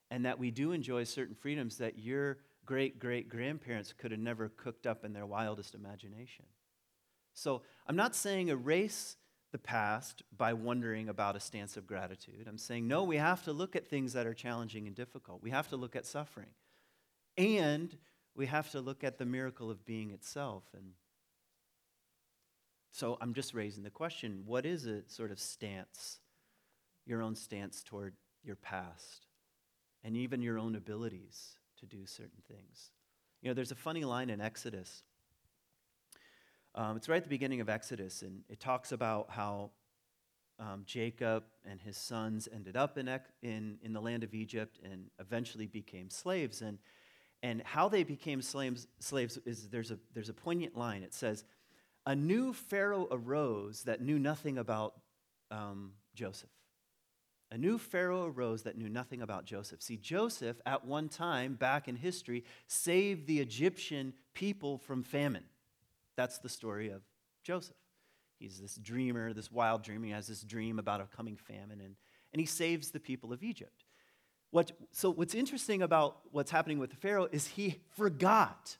And 0.09 0.25
that 0.25 0.39
we 0.39 0.51
do 0.51 0.71
enjoy 0.71 1.03
certain 1.03 1.35
freedoms 1.35 1.77
that 1.77 1.99
your 1.99 2.37
great 2.65 2.99
great 2.99 3.29
grandparents 3.29 3.93
could 3.93 4.11
have 4.11 4.19
never 4.19 4.49
cooked 4.49 4.85
up 4.85 5.03
in 5.05 5.13
their 5.13 5.25
wildest 5.25 5.73
imagination. 5.73 6.45
So 7.33 7.61
I'm 7.85 7.95
not 7.95 8.15
saying 8.15 8.47
erase 8.47 9.15
the 9.51 9.57
past 9.57 10.23
by 10.35 10.53
wondering 10.53 11.07
about 11.07 11.35
a 11.35 11.39
stance 11.39 11.77
of 11.77 11.87
gratitude. 11.87 12.47
I'm 12.47 12.57
saying, 12.57 12.87
no, 12.87 13.03
we 13.03 13.17
have 13.17 13.43
to 13.43 13.53
look 13.53 13.75
at 13.75 13.87
things 13.87 14.13
that 14.13 14.27
are 14.27 14.33
challenging 14.33 14.87
and 14.87 14.95
difficult. 14.95 15.41
We 15.41 15.51
have 15.51 15.69
to 15.69 15.77
look 15.77 15.95
at 15.95 16.05
suffering. 16.05 16.49
And 17.37 17.95
we 18.35 18.47
have 18.47 18.71
to 18.71 18.81
look 18.81 19.03
at 19.03 19.17
the 19.17 19.25
miracle 19.25 19.69
of 19.69 19.85
being 19.85 20.11
itself. 20.11 20.63
And 20.73 20.93
so 22.91 23.17
I'm 23.21 23.33
just 23.33 23.53
raising 23.53 23.83
the 23.83 23.89
question 23.89 24.41
what 24.45 24.65
is 24.65 24.85
a 24.87 25.07
sort 25.07 25.31
of 25.31 25.39
stance, 25.39 26.19
your 27.05 27.21
own 27.21 27.35
stance 27.35 27.83
toward 27.83 28.15
your 28.43 28.55
past, 28.55 29.26
and 30.03 30.15
even 30.15 30.41
your 30.41 30.57
own 30.57 30.75
abilities 30.75 31.57
to 31.79 31.85
do 31.85 32.05
certain 32.05 32.41
things? 32.47 32.91
You 33.41 33.49
know, 33.49 33.53
there's 33.53 33.71
a 33.71 33.75
funny 33.75 34.03
line 34.03 34.29
in 34.29 34.41
Exodus. 34.41 35.03
Um, 36.75 36.97
it's 36.97 37.09
right 37.09 37.17
at 37.17 37.23
the 37.23 37.29
beginning 37.29 37.61
of 37.61 37.69
Exodus, 37.69 38.21
and 38.21 38.41
it 38.49 38.59
talks 38.59 38.91
about 38.91 39.29
how 39.29 39.71
um, 40.59 40.83
Jacob 40.85 41.43
and 41.69 41.79
his 41.81 41.97
sons 41.97 42.47
ended 42.53 42.75
up 42.75 42.97
in, 42.97 43.07
in, 43.41 43.77
in 43.83 43.93
the 43.93 44.01
land 44.01 44.23
of 44.23 44.33
Egypt 44.33 44.79
and 44.83 45.05
eventually 45.19 45.67
became 45.67 46.09
slaves. 46.09 46.61
And 46.61 46.79
and 47.43 47.61
how 47.63 47.87
they 47.87 48.03
became 48.03 48.41
slaves, 48.41 48.87
slaves 48.99 49.37
is 49.45 49.69
there's 49.69 49.91
a, 49.91 49.99
there's 50.13 50.29
a 50.29 50.33
poignant 50.33 50.75
line. 50.75 51.03
It 51.03 51.13
says, 51.13 51.43
A 52.05 52.15
new 52.15 52.53
Pharaoh 52.53 53.07
arose 53.11 53.83
that 53.83 54.01
knew 54.01 54.17
nothing 54.17 54.57
about 54.57 54.95
um, 55.51 55.91
Joseph. 56.15 56.49
A 57.49 57.57
new 57.57 57.77
Pharaoh 57.77 58.25
arose 58.25 58.63
that 58.63 58.77
knew 58.77 58.89
nothing 58.89 59.21
about 59.21 59.45
Joseph. 59.45 59.81
See, 59.81 59.95
Joseph, 59.95 60.57
at 60.65 60.85
one 60.85 61.07
time 61.07 61.55
back 61.55 61.87
in 61.87 61.95
history, 61.95 62.43
saved 62.67 63.25
the 63.25 63.39
Egyptian 63.39 64.13
people 64.33 64.77
from 64.77 65.01
famine. 65.01 65.45
That's 66.17 66.39
the 66.39 66.49
story 66.49 66.89
of 66.89 67.01
Joseph. 67.43 67.77
He's 68.37 68.59
this 68.59 68.75
dreamer, 68.75 69.33
this 69.33 69.51
wild 69.51 69.81
dreamer. 69.81 70.07
He 70.07 70.11
has 70.11 70.27
this 70.27 70.41
dream 70.41 70.77
about 70.77 70.99
a 70.99 71.05
coming 71.05 71.37
famine, 71.37 71.79
and, 71.79 71.95
and 72.33 72.39
he 72.39 72.45
saves 72.45 72.91
the 72.91 72.99
people 72.99 73.31
of 73.31 73.43
Egypt. 73.43 73.85
What, 74.51 74.71
so, 74.91 75.09
what's 75.11 75.33
interesting 75.33 75.81
about 75.81 76.19
what's 76.31 76.51
happening 76.51 76.79
with 76.79 76.89
the 76.89 76.95
Pharaoh 76.97 77.27
is 77.31 77.47
he 77.47 77.81
forgot. 77.95 78.77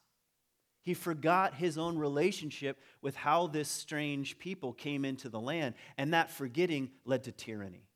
He 0.81 0.93
forgot 0.93 1.55
his 1.55 1.77
own 1.77 1.97
relationship 1.97 2.79
with 3.01 3.15
how 3.15 3.47
this 3.47 3.67
strange 3.67 4.37
people 4.39 4.73
came 4.73 5.05
into 5.05 5.29
the 5.29 5.39
land, 5.39 5.75
and 5.97 6.13
that 6.13 6.31
forgetting 6.31 6.91
led 7.05 7.23
to 7.23 7.31
tyranny. 7.31 7.86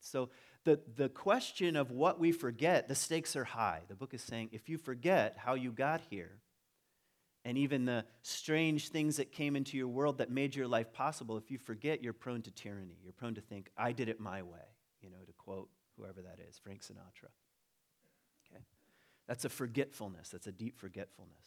So, 0.00 0.30
the, 0.64 0.80
the 0.96 1.08
question 1.08 1.76
of 1.76 1.90
what 1.90 2.20
we 2.20 2.32
forget, 2.32 2.88
the 2.88 2.94
stakes 2.94 3.36
are 3.36 3.44
high. 3.44 3.82
The 3.88 3.94
book 3.94 4.12
is 4.12 4.22
saying 4.22 4.50
if 4.52 4.68
you 4.68 4.76
forget 4.76 5.36
how 5.38 5.54
you 5.54 5.70
got 5.72 6.02
here, 6.10 6.40
and 7.44 7.56
even 7.56 7.86
the 7.86 8.04
strange 8.22 8.90
things 8.90 9.16
that 9.16 9.32
came 9.32 9.56
into 9.56 9.76
your 9.76 9.88
world 9.88 10.18
that 10.18 10.30
made 10.30 10.54
your 10.54 10.66
life 10.66 10.92
possible, 10.92 11.38
if 11.38 11.50
you 11.50 11.56
forget, 11.56 12.02
you're 12.02 12.12
prone 12.12 12.42
to 12.42 12.50
tyranny. 12.50 12.98
You're 13.02 13.12
prone 13.12 13.34
to 13.36 13.40
think, 13.40 13.70
I 13.76 13.92
did 13.92 14.08
it 14.08 14.20
my 14.20 14.42
way, 14.42 14.76
you 15.00 15.08
know, 15.08 15.24
to 15.24 15.32
quote 15.32 15.70
whoever 15.96 16.20
that 16.22 16.38
is, 16.46 16.58
Frank 16.58 16.82
Sinatra. 16.82 17.30
Okay? 18.52 18.62
That's 19.26 19.44
a 19.44 19.48
forgetfulness, 19.48 20.28
that's 20.28 20.46
a 20.46 20.52
deep 20.52 20.78
forgetfulness. 20.78 21.46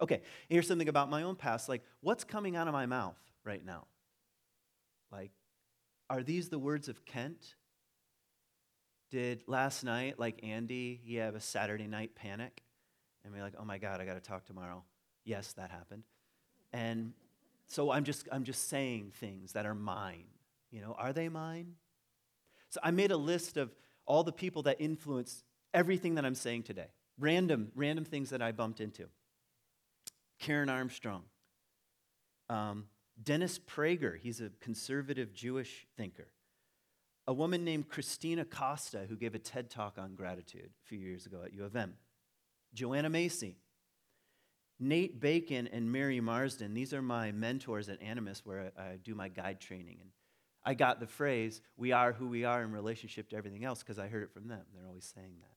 Okay, 0.00 0.22
here's 0.48 0.68
something 0.68 0.88
about 0.88 1.10
my 1.10 1.24
own 1.24 1.34
past. 1.34 1.68
Like, 1.68 1.82
what's 2.00 2.22
coming 2.22 2.54
out 2.54 2.68
of 2.68 2.72
my 2.72 2.86
mouth 2.86 3.18
right 3.44 3.64
now? 3.64 3.86
Like, 5.10 5.32
are 6.08 6.22
these 6.22 6.48
the 6.48 6.58
words 6.58 6.88
of 6.88 7.04
Kent? 7.04 7.56
Did 9.10 9.42
last 9.46 9.84
night, 9.84 10.18
like 10.18 10.40
Andy, 10.42 11.00
he 11.02 11.16
have 11.16 11.34
a 11.34 11.40
Saturday 11.40 11.86
night 11.86 12.14
panic? 12.14 12.62
And 13.24 13.34
be 13.34 13.40
like, 13.40 13.54
oh 13.58 13.64
my 13.64 13.78
God, 13.78 14.00
I 14.00 14.04
got 14.04 14.14
to 14.14 14.20
talk 14.20 14.44
tomorrow. 14.44 14.84
Yes, 15.24 15.52
that 15.54 15.70
happened. 15.70 16.04
And 16.72 17.12
so 17.66 17.90
I'm 17.90 18.04
just, 18.04 18.28
I'm 18.32 18.44
just 18.44 18.68
saying 18.68 19.12
things 19.16 19.52
that 19.52 19.66
are 19.66 19.74
mine. 19.74 20.24
You 20.70 20.80
know, 20.80 20.94
are 20.98 21.12
they 21.12 21.28
mine? 21.28 21.74
So 22.70 22.80
I 22.82 22.90
made 22.90 23.10
a 23.10 23.16
list 23.16 23.56
of 23.56 23.74
all 24.06 24.22
the 24.22 24.32
people 24.32 24.62
that 24.62 24.80
influence 24.80 25.42
everything 25.74 26.14
that 26.14 26.24
I'm 26.24 26.34
saying 26.34 26.62
today. 26.64 26.88
Random, 27.18 27.72
random 27.74 28.04
things 28.04 28.30
that 28.30 28.40
I 28.40 28.52
bumped 28.52 28.80
into. 28.80 29.06
Karen 30.38 30.68
Armstrong. 30.68 31.24
Um, 32.48 32.86
Dennis 33.22 33.58
Prager, 33.58 34.16
he's 34.18 34.40
a 34.40 34.50
conservative 34.60 35.34
Jewish 35.34 35.86
thinker. 35.96 36.28
A 37.28 37.32
woman 37.34 37.62
named 37.62 37.90
Christina 37.90 38.46
Costa, 38.46 39.04
who 39.06 39.14
gave 39.14 39.34
a 39.34 39.38
TED 39.38 39.68
talk 39.68 39.98
on 39.98 40.14
gratitude 40.14 40.70
a 40.82 40.88
few 40.88 40.98
years 40.98 41.26
ago 41.26 41.42
at 41.44 41.52
U 41.52 41.62
of 41.62 41.76
M. 41.76 41.92
Joanna 42.72 43.10
Macy. 43.10 43.58
Nate 44.80 45.20
Bacon 45.20 45.68
and 45.70 45.92
Mary 45.92 46.20
Marsden, 46.20 46.72
these 46.72 46.94
are 46.94 47.02
my 47.02 47.30
mentors 47.30 47.90
at 47.90 48.00
Animas 48.00 48.46
where 48.46 48.72
I, 48.78 48.96
do 48.96 49.14
my 49.14 49.28
guide 49.28 49.60
training. 49.60 49.98
And 50.00 50.10
I 50.64 50.72
got 50.72 51.00
the 51.00 51.06
phrase, 51.06 51.60
we 51.76 51.92
are 51.92 52.14
who 52.14 52.28
we 52.28 52.44
are 52.44 52.62
in 52.62 52.72
relationship 52.72 53.28
to 53.28 53.36
everything 53.36 53.62
else, 53.62 53.80
because 53.80 53.98
I 53.98 54.08
heard 54.08 54.22
it 54.22 54.32
from 54.32 54.48
them. 54.48 54.62
They're 54.74 54.86
always 54.88 55.12
saying 55.14 55.34
that. 55.40 55.56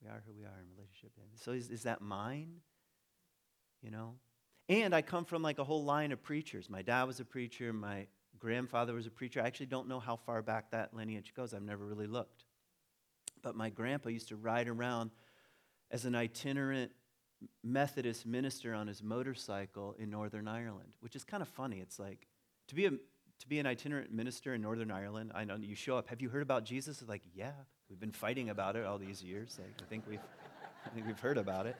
We 0.00 0.08
are 0.08 0.22
who 0.24 0.32
we 0.32 0.44
are 0.44 0.60
in 0.60 0.70
relationship. 0.76 1.10
So 1.42 1.50
is, 1.50 1.70
is 1.70 1.82
that 1.82 2.00
mine? 2.00 2.60
You 3.82 3.90
know? 3.90 4.14
And 4.68 4.94
I 4.94 5.02
come 5.02 5.24
from 5.24 5.42
like 5.42 5.58
a 5.58 5.64
whole 5.64 5.82
line 5.82 6.12
of 6.12 6.22
preachers. 6.22 6.70
My 6.70 6.82
dad 6.82 7.02
was 7.04 7.18
a 7.18 7.24
preacher, 7.24 7.72
my 7.72 8.06
grandfather 8.40 8.94
was 8.94 9.06
a 9.06 9.10
preacher. 9.10 9.40
I 9.40 9.46
actually 9.46 9.66
don't 9.66 9.88
know 9.88 10.00
how 10.00 10.16
far 10.16 10.42
back 10.42 10.70
that 10.70 10.94
lineage 10.94 11.32
goes. 11.34 11.54
I've 11.54 11.62
never 11.62 11.84
really 11.84 12.06
looked. 12.06 12.44
But 13.42 13.54
my 13.54 13.70
grandpa 13.70 14.08
used 14.08 14.28
to 14.28 14.36
ride 14.36 14.68
around 14.68 15.10
as 15.90 16.04
an 16.04 16.14
itinerant 16.14 16.92
Methodist 17.62 18.26
minister 18.26 18.74
on 18.74 18.86
his 18.86 19.02
motorcycle 19.02 19.94
in 19.98 20.10
Northern 20.10 20.46
Ireland, 20.46 20.92
which 21.00 21.16
is 21.16 21.24
kind 21.24 21.42
of 21.42 21.48
funny. 21.48 21.78
It's 21.80 21.98
like 21.98 22.26
to 22.68 22.74
be 22.74 22.84
a 22.84 22.90
to 23.40 23.48
be 23.48 23.58
an 23.58 23.66
itinerant 23.66 24.12
minister 24.12 24.54
in 24.54 24.60
Northern 24.60 24.90
Ireland, 24.90 25.32
I 25.34 25.44
know 25.44 25.56
you 25.56 25.74
show 25.74 25.96
up. 25.96 26.08
Have 26.08 26.20
you 26.20 26.28
heard 26.28 26.42
about 26.42 26.64
Jesus? 26.64 27.00
It's 27.00 27.08
like, 27.08 27.22
yeah, 27.34 27.52
we've 27.88 27.98
been 27.98 28.12
fighting 28.12 28.50
about 28.50 28.76
it 28.76 28.84
all 28.84 28.98
these 28.98 29.22
years. 29.22 29.58
Like, 29.58 29.72
I 29.80 29.88
think 29.88 30.04
we've, 30.06 30.20
I 30.84 30.90
think 30.90 31.06
we've 31.06 31.18
heard 31.18 31.38
about 31.38 31.66
it. 31.66 31.76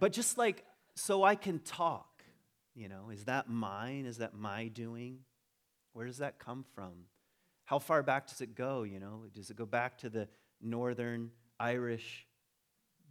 But 0.00 0.12
just 0.12 0.38
like, 0.38 0.64
so 0.94 1.22
I 1.22 1.34
can 1.34 1.58
talk, 1.58 2.08
you 2.74 2.88
know, 2.88 3.10
is 3.12 3.24
that 3.24 3.48
mine? 3.48 4.06
Is 4.06 4.18
that 4.18 4.34
my 4.34 4.68
doing? 4.68 5.18
Where 5.92 6.06
does 6.06 6.18
that 6.18 6.38
come 6.38 6.64
from? 6.74 6.92
How 7.64 7.78
far 7.78 8.02
back 8.02 8.28
does 8.28 8.40
it 8.40 8.54
go? 8.54 8.82
You 8.82 9.00
know, 9.00 9.22
does 9.34 9.50
it 9.50 9.56
go 9.56 9.66
back 9.66 9.98
to 9.98 10.08
the 10.08 10.28
Northern 10.60 11.30
Irish 11.58 12.26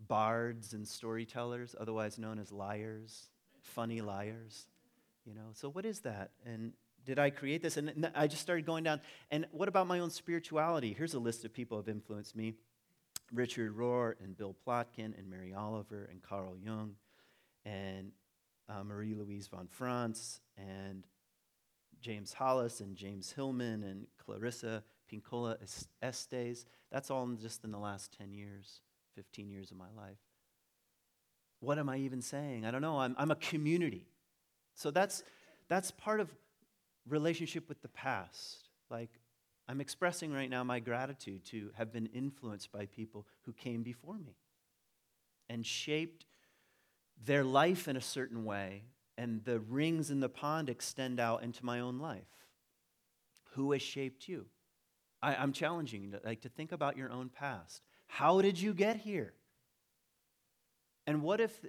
bards 0.07 0.73
and 0.73 0.87
storytellers, 0.87 1.75
otherwise 1.79 2.17
known 2.17 2.39
as 2.39 2.51
liars, 2.51 3.29
funny 3.61 4.01
liars? 4.01 4.67
You 5.25 5.33
know, 5.33 5.49
so 5.53 5.69
what 5.69 5.85
is 5.85 5.99
that? 6.01 6.31
And 6.45 6.73
did 7.05 7.19
I 7.19 7.29
create 7.29 7.61
this? 7.61 7.77
And 7.77 8.11
I 8.15 8.27
just 8.27 8.41
started 8.41 8.65
going 8.65 8.83
down. 8.83 9.01
And 9.31 9.45
what 9.51 9.67
about 9.67 9.87
my 9.87 9.99
own 9.99 10.09
spirituality? 10.09 10.93
Here's 10.97 11.13
a 11.13 11.19
list 11.19 11.45
of 11.45 11.53
people 11.53 11.77
who 11.77 11.83
have 11.83 11.89
influenced 11.89 12.35
me 12.35 12.53
Richard 13.31 13.75
Rohr 13.75 14.15
and 14.23 14.35
Bill 14.35 14.55
Plotkin 14.65 15.17
and 15.17 15.29
Mary 15.29 15.53
Oliver 15.53 16.07
and 16.11 16.21
Carl 16.21 16.55
Jung 16.57 16.95
and 17.65 18.11
uh, 18.69 18.83
Marie 18.83 19.15
Louise 19.15 19.47
von 19.47 19.67
Franz 19.67 20.41
and 20.57 21.05
James 22.01 22.33
Hollis 22.33 22.79
and 22.79 22.95
James 22.95 23.31
Hillman 23.31 23.83
and 23.83 24.07
Clarissa 24.23 24.83
Pinkola 25.11 25.57
Estes. 26.01 26.65
That's 26.91 27.11
all 27.11 27.23
in 27.23 27.37
just 27.37 27.63
in 27.63 27.71
the 27.71 27.79
last 27.79 28.15
10 28.17 28.33
years, 28.33 28.81
15 29.15 29.49
years 29.49 29.71
of 29.71 29.77
my 29.77 29.89
life. 29.97 30.19
What 31.59 31.77
am 31.77 31.89
I 31.89 31.97
even 31.97 32.21
saying? 32.21 32.65
I 32.65 32.71
don't 32.71 32.81
know. 32.81 32.99
I'm, 32.99 33.15
I'm 33.17 33.31
a 33.31 33.35
community. 33.35 34.07
So 34.75 34.91
that's, 34.91 35.23
that's 35.67 35.91
part 35.91 36.19
of 36.19 36.33
relationship 37.07 37.67
with 37.67 37.81
the 37.81 37.89
past. 37.89 38.69
Like, 38.89 39.09
I'm 39.67 39.81
expressing 39.81 40.31
right 40.31 40.49
now 40.49 40.63
my 40.63 40.79
gratitude 40.79 41.43
to 41.47 41.71
have 41.77 41.91
been 41.91 42.07
influenced 42.07 42.71
by 42.71 42.85
people 42.85 43.27
who 43.41 43.53
came 43.53 43.83
before 43.83 44.17
me 44.17 44.35
and 45.49 45.65
shaped 45.65 46.25
their 47.23 47.43
life 47.43 47.87
in 47.87 47.97
a 47.97 48.01
certain 48.01 48.45
way, 48.45 48.83
and 49.17 49.43
the 49.43 49.59
rings 49.59 50.09
in 50.09 50.19
the 50.19 50.29
pond 50.29 50.69
extend 50.69 51.19
out 51.19 51.43
into 51.43 51.65
my 51.65 51.79
own 51.79 51.99
life. 51.99 52.27
Who 53.53 53.71
has 53.71 53.81
shaped 53.81 54.27
you? 54.27 54.45
I, 55.21 55.43
am 55.43 55.51
challenging 55.51 56.03
you 56.03 56.11
to, 56.11 56.21
like, 56.23 56.41
to 56.41 56.49
think 56.49 56.71
about 56.71 56.95
your 56.95 57.11
own 57.11 57.29
past. 57.29 57.81
How 58.07 58.41
did 58.41 58.59
you 58.59 58.73
get 58.73 58.97
here? 58.97 59.33
And 61.05 61.21
what 61.21 61.41
if 61.41 61.59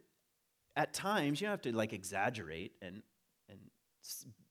at 0.77 0.93
times 0.95 1.41
you 1.41 1.47
don't 1.47 1.53
have 1.53 1.63
to 1.63 1.77
like 1.77 1.93
exaggerate 1.93 2.73
and, 2.81 3.03
and 3.49 3.59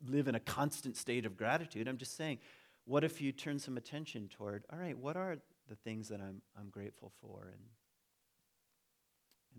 live 0.07 0.27
in 0.27 0.35
a 0.35 0.39
constant 0.39 0.97
state 0.97 1.25
of 1.25 1.37
gratitude. 1.37 1.87
I'm 1.87 1.97
just 1.97 2.15
saying, 2.15 2.39
what 2.85 3.03
if 3.03 3.21
you 3.21 3.31
turn 3.31 3.59
some 3.59 3.77
attention 3.77 4.29
toward, 4.29 4.63
all 4.71 4.79
right, 4.79 4.97
what 4.97 5.15
are 5.15 5.37
the 5.67 5.75
things 5.75 6.09
that 6.09 6.19
I'm, 6.21 6.41
I'm 6.59 6.69
grateful 6.69 7.11
for? 7.21 7.51
And, 7.51 7.61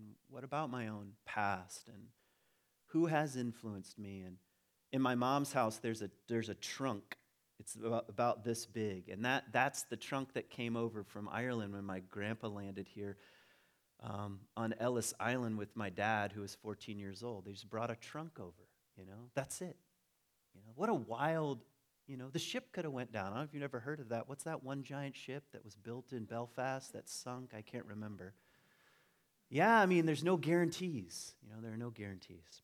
and 0.01 0.15
what 0.29 0.43
about 0.43 0.69
my 0.69 0.87
own 0.87 1.13
past? 1.25 1.87
And 1.87 2.07
who 2.87 3.05
has 3.05 3.35
influenced 3.35 3.99
me? 3.99 4.21
And 4.21 4.37
in 4.91 5.01
my 5.01 5.15
mom's 5.15 5.53
house, 5.53 5.77
there's 5.77 6.01
a, 6.01 6.09
there's 6.27 6.49
a 6.49 6.55
trunk. 6.55 7.17
It's 7.59 7.75
about, 7.75 8.05
about 8.09 8.43
this 8.43 8.65
big. 8.65 9.09
And 9.09 9.23
that, 9.25 9.45
that's 9.51 9.83
the 9.83 9.95
trunk 9.95 10.33
that 10.33 10.49
came 10.49 10.75
over 10.75 11.03
from 11.03 11.29
Ireland 11.29 11.73
when 11.73 11.85
my 11.85 11.99
grandpa 11.99 12.47
landed 12.47 12.87
here 12.87 13.17
um, 14.01 14.39
on 14.57 14.73
Ellis 14.79 15.13
Island 15.19 15.57
with 15.57 15.75
my 15.75 15.89
dad, 15.89 16.31
who 16.31 16.41
was 16.41 16.55
14 16.55 16.97
years 16.97 17.21
old. 17.21 17.45
They 17.45 17.51
just 17.51 17.69
brought 17.69 17.91
a 17.91 17.95
trunk 17.95 18.39
over, 18.39 18.67
you 18.97 19.05
know? 19.05 19.29
That's 19.35 19.61
it. 19.61 19.77
You 20.55 20.61
know, 20.65 20.71
what 20.75 20.89
a 20.89 20.93
wild, 20.93 21.63
you 22.07 22.17
know, 22.17 22.29
the 22.29 22.39
ship 22.39 22.71
could 22.73 22.83
have 22.83 22.93
went 22.93 23.11
down. 23.11 23.27
I 23.27 23.29
don't 23.29 23.37
know 23.37 23.43
if 23.43 23.53
you've 23.53 23.63
ever 23.63 23.79
heard 23.79 23.99
of 23.99 24.09
that. 24.09 24.27
What's 24.27 24.43
that 24.45 24.63
one 24.63 24.81
giant 24.81 25.15
ship 25.15 25.43
that 25.53 25.63
was 25.63 25.75
built 25.75 26.13
in 26.13 26.25
Belfast 26.25 26.91
that 26.93 27.07
sunk? 27.07 27.51
I 27.55 27.61
can't 27.61 27.85
remember. 27.85 28.33
Yeah, 29.51 29.79
I 29.79 29.85
mean, 29.85 30.05
there's 30.05 30.23
no 30.23 30.37
guarantees. 30.37 31.35
You 31.43 31.49
know, 31.53 31.61
there 31.61 31.73
are 31.73 31.77
no 31.77 31.89
guarantees. 31.89 32.61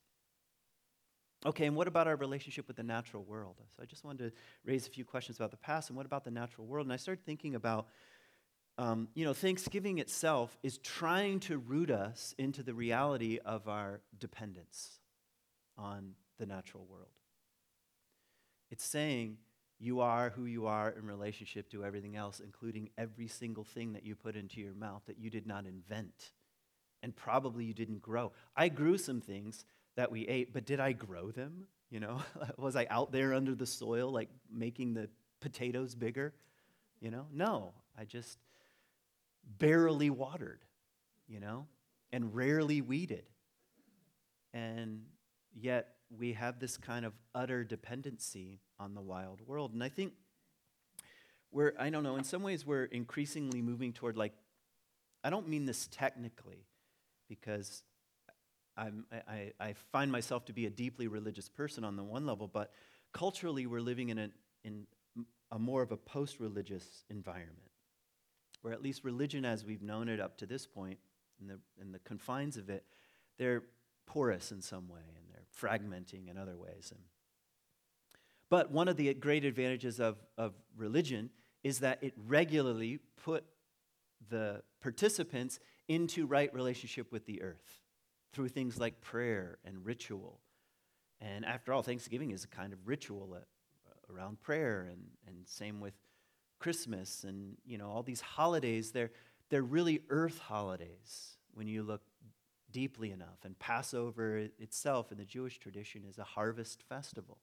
Okay, 1.44 1.66
and 1.66 1.76
what 1.76 1.86
about 1.86 2.08
our 2.08 2.16
relationship 2.16 2.66
with 2.66 2.76
the 2.76 2.82
natural 2.82 3.22
world? 3.22 3.56
So 3.76 3.82
I 3.82 3.86
just 3.86 4.04
wanted 4.04 4.30
to 4.30 4.40
raise 4.64 4.86
a 4.88 4.90
few 4.90 5.04
questions 5.04 5.36
about 5.36 5.50
the 5.50 5.58
past 5.58 5.90
and 5.90 5.96
what 5.96 6.06
about 6.06 6.24
the 6.24 6.30
natural 6.30 6.66
world? 6.66 6.86
And 6.86 6.92
I 6.92 6.96
started 6.96 7.24
thinking 7.24 7.54
about 7.54 7.86
um, 8.78 9.08
you 9.14 9.24
know, 9.24 9.34
Thanksgiving 9.34 9.98
itself 9.98 10.56
is 10.62 10.78
trying 10.78 11.40
to 11.40 11.58
root 11.58 11.90
us 11.90 12.34
into 12.38 12.62
the 12.62 12.72
reality 12.72 13.38
of 13.44 13.68
our 13.68 14.00
dependence 14.18 15.00
on 15.76 16.14
the 16.38 16.46
natural 16.46 16.86
world. 16.88 17.08
It's 18.70 18.84
saying 18.84 19.38
you 19.80 20.00
are 20.00 20.30
who 20.30 20.44
you 20.44 20.68
are 20.68 20.90
in 20.90 21.06
relationship 21.06 21.68
to 21.72 21.84
everything 21.84 22.14
else, 22.14 22.40
including 22.40 22.90
every 22.96 23.26
single 23.26 23.64
thing 23.64 23.94
that 23.94 24.04
you 24.04 24.14
put 24.14 24.36
into 24.36 24.60
your 24.60 24.74
mouth 24.74 25.02
that 25.06 25.18
you 25.18 25.28
did 25.28 25.46
not 25.46 25.66
invent 25.66 26.30
and 27.02 27.14
probably 27.14 27.64
you 27.64 27.74
didn't 27.74 28.02
grow. 28.02 28.32
I 28.56 28.68
grew 28.68 28.98
some 28.98 29.20
things 29.20 29.64
that 29.96 30.10
we 30.10 30.26
ate, 30.26 30.52
but 30.52 30.64
did 30.64 30.80
I 30.80 30.92
grow 30.92 31.30
them? 31.30 31.64
You 31.90 32.00
know, 32.00 32.22
was 32.58 32.76
I 32.76 32.86
out 32.90 33.12
there 33.12 33.34
under 33.34 33.54
the 33.54 33.66
soil, 33.66 34.10
like 34.10 34.28
making 34.52 34.94
the 34.94 35.08
potatoes 35.40 35.94
bigger? 35.94 36.34
You 37.00 37.10
know, 37.10 37.26
no. 37.32 37.74
I 37.98 38.04
just 38.04 38.38
barely 39.58 40.10
watered, 40.10 40.60
you 41.26 41.40
know, 41.40 41.66
and 42.12 42.34
rarely 42.34 42.80
weeded. 42.80 43.24
And 44.52 45.02
yet 45.54 45.94
we 46.16 46.32
have 46.34 46.58
this 46.58 46.76
kind 46.76 47.04
of 47.04 47.12
utter 47.34 47.64
dependency 47.64 48.60
on 48.78 48.94
the 48.94 49.00
wild 49.00 49.40
world. 49.46 49.72
And 49.72 49.82
I 49.82 49.88
think 49.88 50.12
we're, 51.50 51.74
I 51.78 51.90
don't 51.90 52.02
know, 52.02 52.16
in 52.16 52.24
some 52.24 52.42
ways 52.42 52.64
we're 52.64 52.84
increasingly 52.84 53.62
moving 53.62 53.92
toward 53.92 54.16
like, 54.16 54.32
I 55.24 55.30
don't 55.30 55.48
mean 55.48 55.66
this 55.66 55.88
technically, 55.90 56.66
because 57.28 57.82
I'm, 58.76 59.04
I, 59.28 59.52
I 59.60 59.74
find 59.92 60.10
myself 60.10 60.44
to 60.46 60.52
be 60.52 60.66
a 60.66 60.70
deeply 60.70 61.08
religious 61.08 61.48
person 61.48 61.84
on 61.84 61.96
the 61.96 62.04
one 62.04 62.26
level, 62.26 62.48
but 62.48 62.72
culturally 63.12 63.66
we're 63.66 63.80
living 63.80 64.08
in 64.10 64.18
a, 64.18 64.30
in 64.64 64.86
a 65.50 65.58
more 65.58 65.82
of 65.82 65.92
a 65.92 65.96
post 65.96 66.40
religious 66.40 67.04
environment 67.10 67.68
or 68.64 68.72
at 68.72 68.82
least 68.82 69.04
religion 69.04 69.44
as 69.44 69.64
we've 69.64 69.82
known 69.82 70.08
it 70.08 70.20
up 70.20 70.36
to 70.38 70.46
this 70.46 70.66
point, 70.66 70.98
in 71.40 71.46
the, 71.46 71.58
in 71.80 71.92
the 71.92 71.98
confines 72.00 72.56
of 72.56 72.68
it, 72.68 72.84
they're 73.38 73.62
porous 74.06 74.50
in 74.50 74.60
some 74.60 74.88
way 74.88 75.00
and 75.16 75.26
they're 75.30 75.70
fragmenting 75.70 76.28
in 76.28 76.36
other 76.36 76.56
ways. 76.56 76.92
And, 76.94 77.00
but 78.50 78.70
one 78.70 78.88
of 78.88 78.96
the 78.96 79.12
great 79.14 79.44
advantages 79.44 80.00
of, 80.00 80.16
of 80.36 80.54
religion 80.76 81.30
is 81.62 81.80
that 81.80 81.98
it 82.02 82.14
regularly 82.16 82.98
put 83.22 83.44
the 84.30 84.62
participants 84.80 85.60
into 85.88 86.26
right 86.26 86.52
relationship 86.54 87.10
with 87.10 87.26
the 87.26 87.42
earth 87.42 87.80
through 88.32 88.48
things 88.48 88.78
like 88.78 89.00
prayer 89.00 89.58
and 89.64 89.84
ritual. 89.84 90.40
And 91.20 91.44
after 91.44 91.72
all, 91.72 91.82
Thanksgiving 91.82 92.30
is 92.30 92.44
a 92.44 92.48
kind 92.48 92.72
of 92.72 92.78
ritual 92.86 93.34
uh, 93.34 94.12
around 94.12 94.40
prayer, 94.40 94.86
and, 94.90 95.02
and 95.26 95.46
same 95.46 95.80
with 95.80 95.94
Christmas 96.58 97.24
and 97.24 97.56
you 97.64 97.78
know 97.78 97.88
all 97.88 98.02
these 98.02 98.20
holidays. 98.20 98.92
They're 98.92 99.10
they're 99.50 99.62
really 99.62 100.02
earth 100.10 100.38
holidays 100.38 101.36
when 101.54 101.66
you 101.66 101.82
look 101.82 102.02
deeply 102.70 103.10
enough. 103.10 103.44
And 103.44 103.58
Passover 103.58 104.48
itself 104.58 105.10
in 105.10 105.18
the 105.18 105.24
Jewish 105.24 105.58
tradition 105.58 106.02
is 106.08 106.18
a 106.18 106.24
harvest 106.24 106.82
festival 106.82 107.38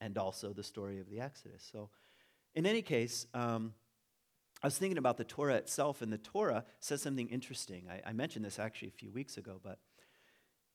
and 0.00 0.16
also 0.16 0.52
the 0.52 0.62
story 0.62 1.00
of 1.00 1.10
the 1.10 1.20
Exodus. 1.20 1.68
So 1.70 1.90
in 2.54 2.64
any 2.64 2.82
case 2.82 3.26
um, 3.34 3.74
I 4.62 4.66
was 4.66 4.78
thinking 4.78 4.98
about 4.98 5.16
the 5.16 5.24
Torah 5.24 5.56
itself 5.56 6.02
and 6.02 6.12
the 6.12 6.18
Torah 6.18 6.64
says 6.80 7.02
something 7.02 7.28
interesting 7.28 7.88
I, 7.90 8.10
I 8.10 8.12
mentioned 8.12 8.44
this 8.44 8.58
actually 8.58 8.88
a 8.88 8.98
few 8.98 9.10
weeks 9.10 9.36
ago 9.36 9.60
but 9.62 9.78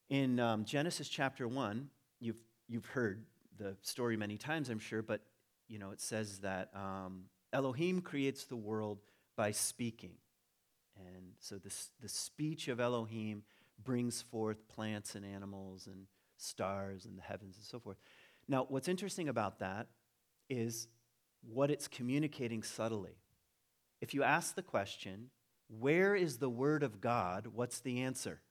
in 0.10 0.39
um, 0.39 0.65
Genesis 0.65 1.10
chapter 1.10 1.48
1 1.48 1.89
you've 2.20 2.41
you've 2.67 2.86
heard 2.86 3.26
the 3.58 3.76
story 3.82 4.17
many 4.17 4.38
times 4.38 4.70
I'm 4.70 4.80
sure 4.80 5.02
but 5.02 5.22
you 5.67 5.80
know 5.80 5.91
it 5.91 6.02
says 6.02 6.39
that 6.39 6.70
um, 6.76 7.26
Elohim 7.54 8.02
creates 8.02 8.46
the 8.46 8.56
world 8.56 9.00
by 9.36 9.52
speaking. 9.52 10.13
And 10.96 11.34
so 11.39 11.58
this, 11.58 11.89
the 12.02 12.10
speech 12.10 12.67
of 12.67 12.80
Elohim 12.80 13.44
brings 13.84 14.22
forth 14.22 14.67
plants 14.67 15.15
and 15.15 15.26
animals 15.26 15.88
and 15.88 16.06
stars 16.38 17.06
and 17.06 17.17
the 17.17 17.24
heavens 17.24 17.58
and 17.58 17.65
so 17.65 17.80
forth. 17.80 17.98
Now, 18.48 18.65
what's 18.70 18.88
interesting 18.88 19.30
about 19.30 19.60
that 19.60 19.88
is 20.50 20.88
what 21.41 21.72
it's 21.72 21.88
communicating 21.88 22.63
subtly. 22.63 23.17
If 24.02 24.14
you 24.14 24.24
ask 24.24 24.56
the 24.56 24.64
question, 24.64 25.30
where 25.80 26.16
is 26.16 26.38
the 26.38 26.50
Word 26.50 26.84
of 26.84 27.00
God? 27.00 27.48
What's 27.54 27.80
the 27.80 28.02
answer? 28.02 28.42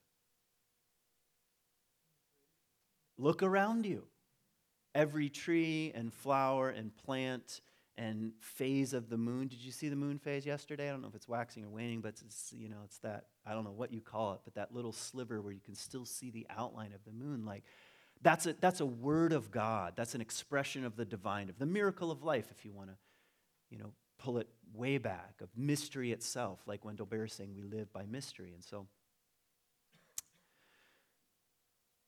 Look 3.18 3.42
around 3.42 3.84
you. 3.84 4.04
Every 4.94 5.28
tree 5.28 5.92
and 5.94 6.14
flower 6.14 6.70
and 6.70 6.96
plant 6.96 7.60
and 7.98 8.32
phase 8.40 8.94
of 8.94 9.10
the 9.10 9.18
moon. 9.18 9.48
Did 9.48 9.62
you 9.62 9.70
see 9.70 9.90
the 9.90 9.96
moon 9.96 10.18
phase 10.18 10.46
yesterday? 10.46 10.88
I 10.88 10.92
don't 10.92 11.02
know 11.02 11.08
if 11.08 11.14
it's 11.14 11.28
waxing 11.28 11.64
or 11.64 11.68
waning, 11.68 12.00
but 12.00 12.14
it's, 12.24 12.54
you 12.56 12.70
know, 12.70 12.78
it's 12.84 12.96
that, 12.98 13.26
I 13.44 13.52
don't 13.52 13.64
know 13.64 13.72
what 13.72 13.92
you 13.92 14.00
call 14.00 14.32
it, 14.32 14.40
but 14.44 14.54
that 14.54 14.74
little 14.74 14.92
sliver 14.92 15.42
where 15.42 15.52
you 15.52 15.60
can 15.60 15.74
still 15.74 16.06
see 16.06 16.30
the 16.30 16.46
outline 16.48 16.92
of 16.94 17.04
the 17.04 17.12
moon. 17.12 17.44
Like, 17.44 17.64
that's 18.22 18.46
a, 18.46 18.54
that's 18.58 18.80
a 18.80 18.86
word 18.86 19.32
of 19.32 19.50
God. 19.50 19.92
That's 19.96 20.14
an 20.14 20.22
expression 20.22 20.86
of 20.86 20.96
the 20.96 21.04
divine, 21.04 21.50
of 21.50 21.58
the 21.58 21.66
miracle 21.66 22.10
of 22.10 22.22
life, 22.22 22.46
if 22.50 22.64
you 22.64 22.72
want 22.72 22.88
to, 22.88 22.96
you 23.70 23.76
know, 23.76 23.92
pull 24.22 24.38
it 24.38 24.48
way 24.72 24.98
back, 24.98 25.34
of 25.40 25.48
mystery 25.56 26.12
itself, 26.12 26.60
like 26.66 26.84
Wendell 26.84 27.06
Berry 27.06 27.28
saying, 27.28 27.54
we 27.54 27.62
live 27.62 27.92
by 27.92 28.04
mystery. 28.06 28.52
And 28.54 28.62
so, 28.62 28.86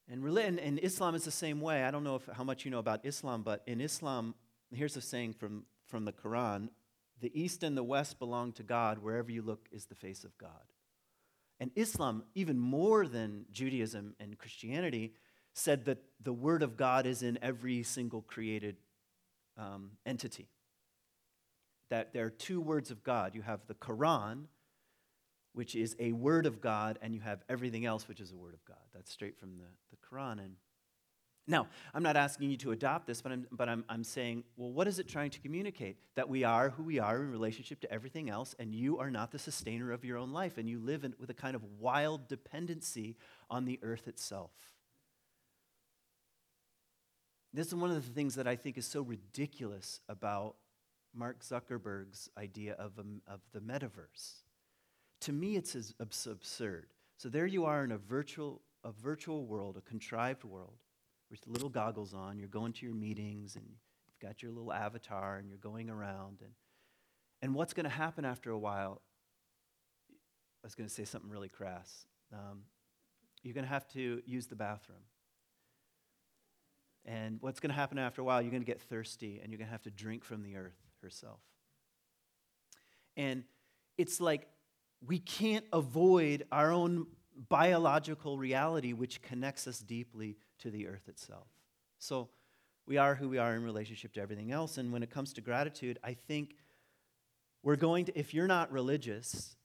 and, 0.09 0.25
and, 0.25 0.61
and 0.61 0.79
Islam 0.81 1.15
is 1.15 1.25
the 1.25 1.31
same 1.31 1.61
way. 1.61 1.85
I 1.85 1.91
don't 1.91 2.05
know 2.05 2.17
if, 2.17 2.27
how 2.33 2.45
much 2.45 2.65
you 2.65 2.71
know 2.71 2.79
about 2.79 3.05
Islam, 3.05 3.43
but 3.43 3.63
in 3.67 3.81
Islam, 3.81 4.35
here's 4.71 4.97
a 4.97 5.01
saying 5.01 5.35
from 5.35 5.65
from 5.93 6.07
the 6.07 6.13
Quran 6.13 6.71
the 7.21 7.31
east 7.41 7.63
and 7.63 7.77
the 7.77 7.85
west 7.85 8.19
belong 8.19 8.53
to 8.53 8.65
God. 8.65 8.99
Wherever 8.99 9.31
you 9.31 9.43
look 9.43 9.69
is 9.71 9.85
the 9.85 9.95
face 9.95 10.25
of 10.25 10.37
God. 10.39 10.73
And 11.61 11.71
Islam, 11.77 12.25
even 12.35 12.59
more 12.59 13.07
than 13.07 13.45
Judaism 13.53 14.17
and 14.19 14.37
Christianity, 14.37 15.13
said 15.55 15.85
that 15.85 15.99
the 16.21 16.33
Word 16.33 16.65
of 16.65 16.77
God 16.77 17.07
is 17.07 17.23
in 17.23 17.39
every 17.41 17.85
single 17.85 18.23
created 18.23 18.77
um, 19.57 19.93
entity. 20.05 20.49
That 21.93 22.15
there 22.15 22.25
are 22.25 22.31
two 22.31 22.59
words 22.59 22.91
of 22.91 23.05
God. 23.05 23.35
You 23.35 23.43
have 23.43 23.67
the 23.67 23.75
Quran, 23.75 24.45
which 25.53 25.75
is 25.75 25.95
a 25.99 26.13
word 26.13 26.47
of 26.47 26.63
God, 26.63 26.99
and 27.03 27.15
you 27.15 27.21
have 27.21 27.45
everything 27.51 27.85
else, 27.85 28.09
which 28.09 28.19
is 28.19 28.33
a 28.33 28.35
word 28.35 28.55
of 28.55 28.65
God. 28.65 28.79
That's 28.95 29.13
straight 29.13 29.39
from 29.39 29.59
the, 29.59 29.67
the 29.91 29.99
Quran. 29.99 30.39
And 30.39 30.55
now, 31.47 31.67
I'm 31.93 32.03
not 32.03 32.17
asking 32.17 32.49
you 32.51 32.57
to 32.57 32.71
adopt 32.73 33.07
this, 33.07 33.21
but, 33.21 33.33
I'm, 33.33 33.47
but 33.53 33.69
I'm, 33.69 33.85
I'm 33.91 34.05
saying, 34.05 34.45
well, 34.57 34.73
what 34.73 34.89
is 34.89 35.01
it 35.01 35.07
trying 35.07 35.29
to 35.33 35.41
communicate? 35.41 35.99
That 36.15 36.31
we 36.31 36.45
are 36.45 36.71
who 36.71 36.83
we 36.83 36.99
are 36.99 37.21
in 37.21 37.31
relationship 37.31 37.83
to 37.83 37.93
everything 37.93 38.31
else, 38.31 38.55
and 38.59 38.75
you 38.75 38.97
are 38.99 39.11
not 39.11 39.31
the 39.31 39.39
sustainer 39.39 39.93
of 39.93 40.03
your 40.03 40.17
own 40.17 40.33
life, 40.33 40.57
and 40.57 40.67
you 40.71 40.79
live 40.79 41.05
in, 41.05 41.13
with 41.19 41.29
a 41.29 41.35
kind 41.35 41.55
of 41.55 41.63
wild 41.79 42.27
dependency 42.27 43.17
on 43.51 43.67
the 43.67 43.79
earth 43.83 44.09
itself. 44.09 44.53
This 47.53 47.67
is 47.67 47.75
one 47.75 47.91
of 47.91 47.97
the 47.97 48.13
things 48.15 48.37
that 48.37 48.47
I 48.47 48.57
think 48.57 48.79
is 48.79 48.87
so 48.87 49.03
ridiculous 49.03 50.01
about 50.09 50.55
Mark 51.15 51.43
Zuckerberg's 51.45 52.29
idea 52.39 52.75
of, 52.75 52.93
a, 52.99 53.31
of 53.31 53.41
the 53.53 53.61
metaverse. 53.61 54.43
To 55.23 55.33
me, 55.33 55.57
it's 55.57 55.77
as 55.77 55.95
absurd. 56.01 56.87
So 57.17 57.29
there 57.29 57.47
you 57.47 57.65
are 57.65 57.85
in 57.85 57.93
a 57.93 57.99
virtual, 57.99 58.63
a 58.83 58.93
virtual 58.93 59.47
world, 59.47 59.77
a 59.77 59.81
contrived 59.83 60.45
world 60.45 60.79
with 61.31 61.41
little 61.47 61.69
goggles 61.69 62.15
on. 62.15 62.39
You're 62.39 62.49
going 62.49 62.73
to 62.75 62.87
your 62.87 62.95
meetings 62.95 63.57
and 63.57 63.65
you've 63.65 64.29
got 64.29 64.43
your 64.43 64.53
little 64.53 64.73
avatar 64.73 65.37
and 65.37 65.49
you're 65.49 65.59
going 65.59 65.91
around. 65.91 66.39
And, 66.41 66.53
and 67.41 67.55
what's 67.55 67.73
going 67.73 67.85
to 67.85 67.91
happen 67.91 68.25
after 68.25 68.51
a 68.51 68.59
while? 68.59 69.03
I 70.11 70.67
was 70.67 70.75
going 70.75 70.89
to 70.89 70.95
say 70.95 71.05
something 71.05 71.31
really 71.31 71.49
crass. 71.49 72.07
Um, 72.33 72.63
you're 73.43 73.55
going 73.55 73.65
to 73.65 73.71
have 73.71 73.87
to 73.89 74.23
use 74.25 74.47
the 74.47 74.57
bathroom. 74.57 74.99
And 77.05 77.39
what's 77.41 77.61
going 77.61 77.71
to 77.71 77.77
happen 77.77 77.99
after 77.99 78.21
a 78.21 78.25
while? 78.25 78.41
You're 78.41 78.53
going 78.53 78.63
to 78.63 78.67
get 78.67 78.81
thirsty 78.81 79.41
and 79.43 79.53
you're 79.53 79.59
going 79.59 79.67
to 79.67 79.73
have 79.73 79.83
to 79.83 79.91
drink 79.91 80.25
from 80.25 80.43
the 80.43 80.57
earth 80.57 80.92
herself. 81.03 81.41
And 83.17 83.45
it's 83.99 84.21
like 84.21 84.49
we 85.07 85.19
can't 85.19 85.65
avoid 85.73 86.47
our 86.51 86.73
own 86.73 87.07
biological 87.49 88.39
reality, 88.39 88.93
which 88.93 89.23
connects 89.23 89.67
us 89.67 89.79
deeply 89.79 90.37
to 90.61 90.71
the 90.71 90.87
earth 90.87 91.09
itself. 91.09 91.47
So 91.99 92.29
we 92.87 92.99
are 92.99 93.15
who 93.15 93.29
we 93.29 93.39
are 93.39 93.55
in 93.55 93.63
relationship 93.63 94.13
to 94.15 94.21
everything 94.21 94.53
else. 94.53 94.79
And 94.79 94.93
when 94.93 95.03
it 95.03 95.11
comes 95.11 95.33
to 95.35 95.41
gratitude, 95.41 95.99
I 96.03 96.15
think 96.15 96.57
we're 97.63 97.77
going 97.77 98.07
to, 98.07 98.19
if 98.19 98.35
you're 98.35 98.49
not 98.49 98.73
religious, 98.73 99.57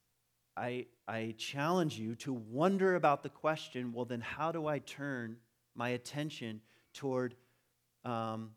I, 0.56 0.86
I 1.08 1.36
challenge 1.38 2.00
you 2.00 2.16
to 2.16 2.34
wonder 2.34 2.96
about 2.96 3.24
the 3.24 3.30
question 3.30 3.94
well, 3.94 4.06
then 4.06 4.22
how 4.22 4.52
do 4.52 4.68
I 4.68 4.80
turn 4.80 5.38
my 5.76 5.90
attention 5.90 6.62
toward, 6.94 7.36
um, 8.06 8.52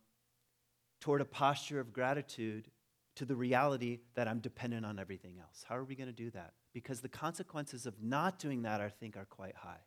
toward 1.00 1.20
a 1.20 1.24
posture 1.24 1.80
of 1.80 1.92
gratitude 1.92 2.70
to 3.16 3.24
the 3.24 3.34
reality 3.34 4.00
that 4.14 4.28
I'm 4.28 4.38
dependent 4.38 4.86
on 4.86 4.98
everything 4.98 5.38
else? 5.40 5.64
How 5.68 5.76
are 5.76 5.84
we 5.84 5.94
going 5.94 6.08
to 6.08 6.12
do 6.12 6.30
that? 6.30 6.52
Because 6.72 7.00
the 7.00 7.08
consequences 7.08 7.86
of 7.86 8.02
not 8.02 8.38
doing 8.38 8.62
that, 8.62 8.80
I 8.80 8.88
think, 8.88 9.16
are 9.16 9.24
quite 9.24 9.56
high. 9.56 9.82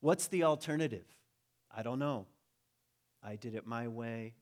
What's 0.00 0.28
the 0.28 0.44
alternative? 0.44 1.04
I 1.74 1.82
don't 1.82 1.98
know. 1.98 2.26
I 3.22 3.36
did 3.36 3.54
it 3.54 3.66
my 3.66 3.88
way. 3.88 4.34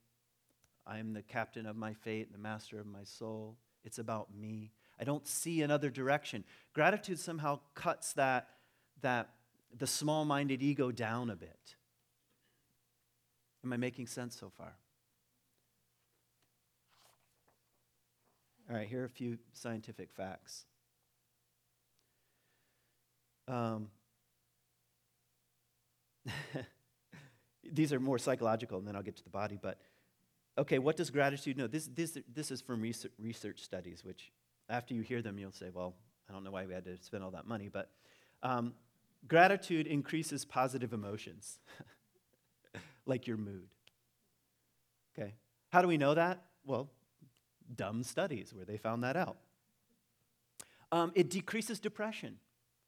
I'm 0.87 1.13
the 1.13 1.21
captain 1.21 1.65
of 1.65 1.75
my 1.75 1.93
fate, 1.93 2.31
the 2.31 2.39
master 2.39 2.79
of 2.79 2.85
my 2.85 3.03
soul. 3.03 3.57
It's 3.83 3.99
about 3.99 4.33
me. 4.33 4.71
I 4.99 5.03
don't 5.03 5.27
see 5.27 5.61
another 5.61 5.89
direction. 5.89 6.43
Gratitude 6.73 7.19
somehow 7.19 7.59
cuts 7.75 8.13
that, 8.13 8.49
that 9.01 9.29
the 9.77 9.87
small 9.87 10.25
minded 10.25 10.63
ego 10.63 10.91
down 10.91 11.29
a 11.29 11.35
bit. 11.35 11.75
Am 13.63 13.73
I 13.73 13.77
making 13.77 14.07
sense 14.07 14.37
so 14.37 14.49
far? 14.57 14.73
All 18.69 18.75
right, 18.75 18.87
here 18.87 19.01
are 19.01 19.05
a 19.05 19.09
few 19.09 19.39
scientific 19.53 20.11
facts. 20.13 20.65
Um, 23.47 23.87
these 27.71 27.91
are 27.91 27.99
more 27.99 28.19
psychological, 28.19 28.77
and 28.77 28.87
then 28.87 28.95
I'll 28.95 29.01
get 29.01 29.17
to 29.17 29.23
the 29.23 29.31
body. 29.31 29.57
But 29.59 29.79
okay, 30.55 30.77
what 30.77 30.97
does 30.97 31.09
gratitude 31.09 31.57
know? 31.57 31.65
This, 31.65 31.87
this, 31.87 32.15
this 32.31 32.51
is 32.51 32.61
from 32.61 32.79
research, 33.17 33.59
studies, 33.59 34.05
which 34.05 34.31
after 34.69 34.93
you 34.93 35.01
hear 35.01 35.23
them, 35.23 35.39
you'll 35.39 35.51
say, 35.51 35.71
well, 35.73 35.95
I 36.29 36.33
don't 36.33 36.43
know 36.43 36.51
why 36.51 36.67
we 36.67 36.73
had 36.75 36.85
to 36.85 36.95
spend 37.01 37.23
all 37.23 37.31
that 37.31 37.47
money. 37.47 37.69
But 37.73 37.89
um, 38.43 38.75
gratitude 39.27 39.87
increases 39.87 40.45
positive 40.45 40.93
emotions, 40.93 41.57
like 43.07 43.25
your 43.25 43.37
mood. 43.37 43.69
Okay, 45.17 45.33
how 45.69 45.81
do 45.81 45.87
we 45.87 45.97
know 45.97 46.13
that? 46.13 46.43
Well, 46.67 46.91
dumb 47.75 48.03
studies 48.03 48.53
where 48.53 48.65
they 48.65 48.77
found 48.77 49.03
that 49.03 49.15
out. 49.15 49.37
Um, 50.91 51.11
it 51.15 51.29
decreases 51.29 51.79
depression. 51.79 52.37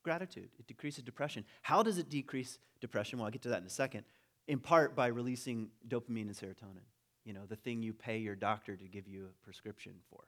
Gratitude. 0.04 0.50
It 0.60 0.68
decreases 0.68 1.04
depression. 1.04 1.46
How 1.62 1.84
does 1.84 1.98
it 1.98 2.10
decrease 2.10 2.58
depression? 2.80 3.20
Well, 3.20 3.26
I'll 3.26 3.32
get 3.32 3.44
to 3.44 3.50
that 3.50 3.62
in 3.62 3.68
a 3.68 3.70
second 3.70 4.04
in 4.48 4.60
part 4.60 4.96
by 4.96 5.08
releasing 5.08 5.70
dopamine 5.88 6.24
and 6.24 6.36
serotonin, 6.36 6.84
you 7.24 7.34
know, 7.34 7.46
the 7.48 7.56
thing 7.56 7.82
you 7.82 7.94
pay 7.94 8.18
your 8.18 8.36
doctor 8.36 8.76
to 8.76 8.84
give 8.86 9.08
you 9.08 9.26
a 9.26 9.46
prescription 9.46 9.94
for. 10.10 10.24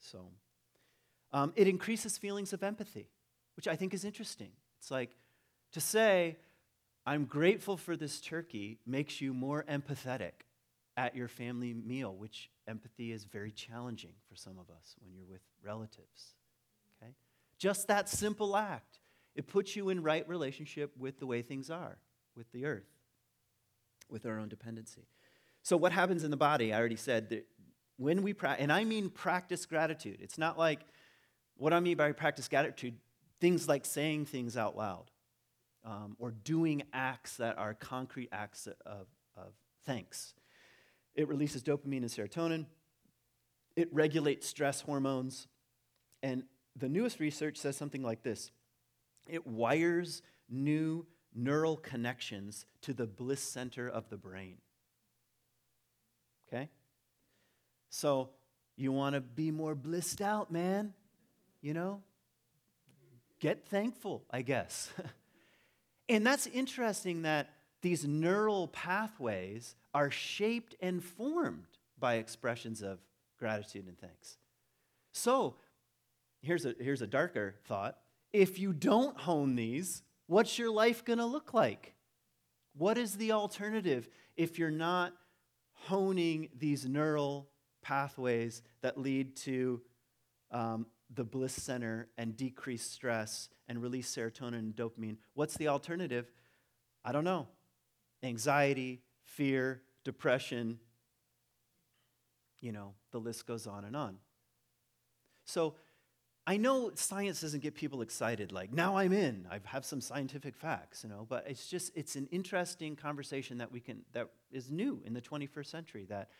So 0.00 0.26
um, 1.32 1.52
it 1.54 1.68
increases 1.68 2.18
feelings 2.18 2.52
of 2.52 2.62
empathy, 2.62 3.08
which 3.56 3.68
I 3.68 3.76
think 3.76 3.94
is 3.94 4.04
interesting. 4.04 4.50
It's 4.78 4.90
like 4.90 5.10
to 5.72 5.80
say, 5.80 6.36
I'm 7.06 7.24
grateful 7.24 7.76
for 7.76 7.96
this 7.96 8.20
turkey 8.20 8.78
makes 8.86 9.20
you 9.20 9.32
more 9.32 9.64
empathetic 9.70 10.32
at 10.96 11.16
your 11.16 11.28
family 11.28 11.74
meal, 11.74 12.14
which 12.14 12.50
empathy 12.68 13.12
is 13.12 13.24
very 13.24 13.50
challenging 13.50 14.12
for 14.28 14.36
some 14.36 14.58
of 14.58 14.68
us 14.70 14.94
when 15.00 15.14
you're 15.14 15.24
with 15.24 15.42
relatives. 15.62 16.34
Okay? 17.02 17.12
Just 17.58 17.88
that 17.88 18.08
simple 18.08 18.56
act, 18.56 18.98
it 19.34 19.46
puts 19.46 19.74
you 19.74 19.88
in 19.88 20.02
right 20.02 20.28
relationship 20.28 20.92
with 20.98 21.18
the 21.18 21.26
way 21.26 21.42
things 21.42 21.70
are, 21.70 21.98
with 22.36 22.50
the 22.52 22.66
earth 22.66 22.92
with 24.12 24.26
our 24.26 24.38
own 24.38 24.48
dependency. 24.48 25.08
So, 25.62 25.76
what 25.76 25.90
happens 25.90 26.22
in 26.22 26.30
the 26.30 26.36
body? 26.36 26.72
I 26.72 26.78
already 26.78 26.96
said 26.96 27.30
that 27.30 27.46
when 27.96 28.22
we 28.22 28.32
practice, 28.32 28.62
and 28.62 28.72
I 28.72 28.84
mean 28.84 29.10
practice 29.10 29.66
gratitude. 29.66 30.18
It's 30.20 30.38
not 30.38 30.58
like 30.58 30.80
what 31.56 31.72
I 31.72 31.80
mean 31.80 31.96
by 31.96 32.12
practice 32.12 32.48
gratitude, 32.48 32.94
things 33.40 33.68
like 33.68 33.84
saying 33.84 34.26
things 34.26 34.56
out 34.56 34.76
loud 34.76 35.10
um, 35.84 36.16
or 36.18 36.30
doing 36.30 36.82
acts 36.92 37.36
that 37.36 37.58
are 37.58 37.74
concrete 37.74 38.28
acts 38.32 38.66
of, 38.86 39.06
of 39.36 39.52
thanks. 39.84 40.34
It 41.14 41.28
releases 41.28 41.62
dopamine 41.62 41.98
and 41.98 42.06
serotonin, 42.06 42.66
it 43.76 43.88
regulates 43.92 44.46
stress 44.46 44.80
hormones, 44.80 45.46
and 46.22 46.44
the 46.76 46.88
newest 46.88 47.20
research 47.20 47.56
says 47.58 47.76
something 47.76 48.02
like 48.02 48.22
this 48.22 48.50
it 49.26 49.46
wires 49.46 50.22
new 50.48 51.06
neural 51.34 51.76
connections 51.76 52.66
to 52.82 52.92
the 52.92 53.06
bliss 53.06 53.40
center 53.40 53.88
of 53.88 54.08
the 54.08 54.16
brain. 54.16 54.56
Okay? 56.48 56.68
So, 57.88 58.30
you 58.76 58.92
want 58.92 59.14
to 59.14 59.20
be 59.20 59.50
more 59.50 59.74
blissed 59.74 60.20
out, 60.20 60.50
man? 60.50 60.92
You 61.60 61.74
know? 61.74 62.02
Get 63.38 63.66
thankful, 63.66 64.24
I 64.30 64.42
guess. 64.42 64.90
and 66.08 66.26
that's 66.26 66.46
interesting 66.46 67.22
that 67.22 67.50
these 67.80 68.06
neural 68.06 68.68
pathways 68.68 69.74
are 69.94 70.10
shaped 70.10 70.74
and 70.80 71.02
formed 71.02 71.78
by 71.98 72.14
expressions 72.14 72.82
of 72.82 72.98
gratitude 73.38 73.86
and 73.86 73.98
thanks. 73.98 74.38
So, 75.12 75.56
here's 76.40 76.64
a, 76.64 76.74
here's 76.80 77.02
a 77.02 77.06
darker 77.06 77.56
thought. 77.66 77.98
If 78.32 78.58
you 78.58 78.72
don't 78.72 79.18
hone 79.20 79.56
these, 79.56 80.02
What's 80.32 80.58
your 80.58 80.70
life 80.70 81.04
going 81.04 81.18
to 81.18 81.26
look 81.26 81.52
like? 81.52 81.94
What 82.74 82.96
is 82.96 83.16
the 83.16 83.32
alternative 83.32 84.08
if 84.34 84.58
you're 84.58 84.70
not 84.70 85.12
honing 85.72 86.48
these 86.58 86.86
neural 86.86 87.50
pathways 87.82 88.62
that 88.80 88.96
lead 88.96 89.36
to 89.36 89.82
um, 90.50 90.86
the 91.12 91.22
bliss 91.22 91.52
center 91.52 92.08
and 92.16 92.34
decrease 92.34 92.82
stress 92.82 93.50
and 93.68 93.82
release 93.82 94.10
serotonin 94.14 94.54
and 94.54 94.74
dopamine? 94.74 95.18
What's 95.34 95.58
the 95.58 95.68
alternative? 95.68 96.32
I 97.04 97.12
don't 97.12 97.24
know. 97.24 97.48
Anxiety, 98.22 99.02
fear, 99.34 99.82
depression, 100.04 100.78
you 102.60 102.72
know, 102.72 102.94
the 103.10 103.18
list 103.18 103.46
goes 103.46 103.66
on 103.66 103.84
and 103.84 103.96
on. 103.96 104.18
So, 105.44 105.74
I 106.44 106.56
know 106.56 106.90
science 106.94 107.40
doesn't 107.40 107.62
get 107.62 107.76
people 107.76 108.02
excited, 108.02 108.50
like, 108.50 108.72
now 108.72 108.96
I'm 108.96 109.12
in, 109.12 109.46
I 109.50 109.60
have 109.64 109.84
some 109.84 110.00
scientific 110.00 110.56
facts, 110.56 111.04
you 111.04 111.08
know, 111.08 111.24
but 111.28 111.44
it's 111.46 111.68
just, 111.68 111.92
it's 111.94 112.16
an 112.16 112.28
interesting 112.32 112.96
conversation 112.96 113.58
that 113.58 113.70
we 113.70 113.78
can, 113.78 114.02
that 114.12 114.28
is 114.50 114.70
new 114.70 115.00
in 115.04 115.14
the 115.14 115.20
21st 115.20 115.66
century, 115.66 116.04
that 116.08 116.30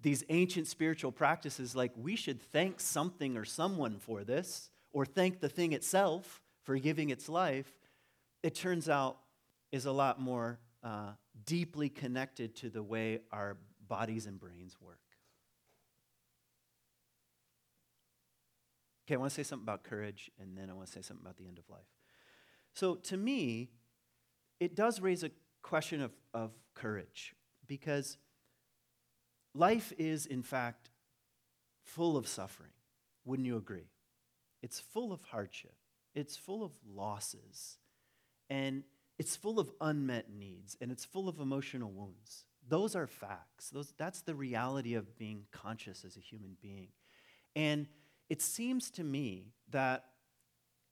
these 0.00 0.24
ancient 0.28 0.66
spiritual 0.66 1.12
practices, 1.12 1.76
like, 1.76 1.92
we 1.96 2.16
should 2.16 2.42
thank 2.42 2.80
something 2.80 3.36
or 3.36 3.44
someone 3.44 3.98
for 3.98 4.24
this, 4.24 4.70
or 4.92 5.06
thank 5.06 5.40
the 5.40 5.48
thing 5.48 5.72
itself 5.72 6.42
for 6.64 6.76
giving 6.76 7.10
its 7.10 7.28
life. 7.28 7.72
It 8.42 8.54
turns 8.54 8.88
out 8.88 9.18
is 9.70 9.86
a 9.86 9.92
lot 9.92 10.20
more 10.20 10.58
uh, 10.82 11.12
deeply 11.44 11.88
connected 11.88 12.56
to 12.56 12.70
the 12.70 12.82
way 12.82 13.20
our 13.32 13.56
bodies 13.88 14.26
and 14.26 14.38
brains 14.38 14.76
work. 14.80 15.00
Okay, 19.06 19.14
I 19.14 19.18
want 19.18 19.30
to 19.30 19.34
say 19.34 19.42
something 19.42 19.64
about 19.64 19.84
courage, 19.84 20.30
and 20.38 20.56
then 20.56 20.68
I 20.68 20.74
want 20.74 20.86
to 20.86 20.92
say 20.92 21.00
something 21.00 21.24
about 21.24 21.38
the 21.38 21.46
end 21.46 21.58
of 21.58 21.64
life. 21.70 21.86
So, 22.74 22.96
to 22.96 23.16
me, 23.16 23.70
it 24.60 24.76
does 24.76 25.00
raise 25.00 25.24
a 25.24 25.30
question 25.62 26.02
of, 26.02 26.12
of 26.34 26.52
courage 26.74 27.34
because 27.66 28.18
life 29.54 29.92
is, 29.98 30.26
in 30.26 30.42
fact, 30.42 30.90
full 31.82 32.16
of 32.16 32.28
suffering. 32.28 32.72
Wouldn't 33.24 33.46
you 33.46 33.56
agree? 33.56 33.90
It's 34.62 34.78
full 34.78 35.12
of 35.12 35.22
hardship, 35.22 35.74
it's 36.14 36.36
full 36.36 36.62
of 36.62 36.72
losses, 36.86 37.78
and 38.50 38.82
it's 39.18 39.36
full 39.36 39.58
of 39.58 39.70
unmet 39.80 40.30
needs, 40.32 40.76
and 40.80 40.92
it's 40.92 41.04
full 41.04 41.28
of 41.28 41.40
emotional 41.40 41.90
wounds. 41.90 42.44
Those 42.68 42.94
are 42.94 43.06
facts. 43.06 43.70
Those, 43.70 43.92
that's 43.96 44.20
the 44.20 44.34
reality 44.34 44.94
of 44.94 45.16
being 45.18 45.44
conscious 45.50 46.04
as 46.04 46.16
a 46.16 46.20
human 46.20 46.56
being. 46.60 46.88
And 47.56 47.88
it 48.28 48.42
seems 48.42 48.90
to 48.92 49.04
me 49.04 49.52
that 49.70 50.04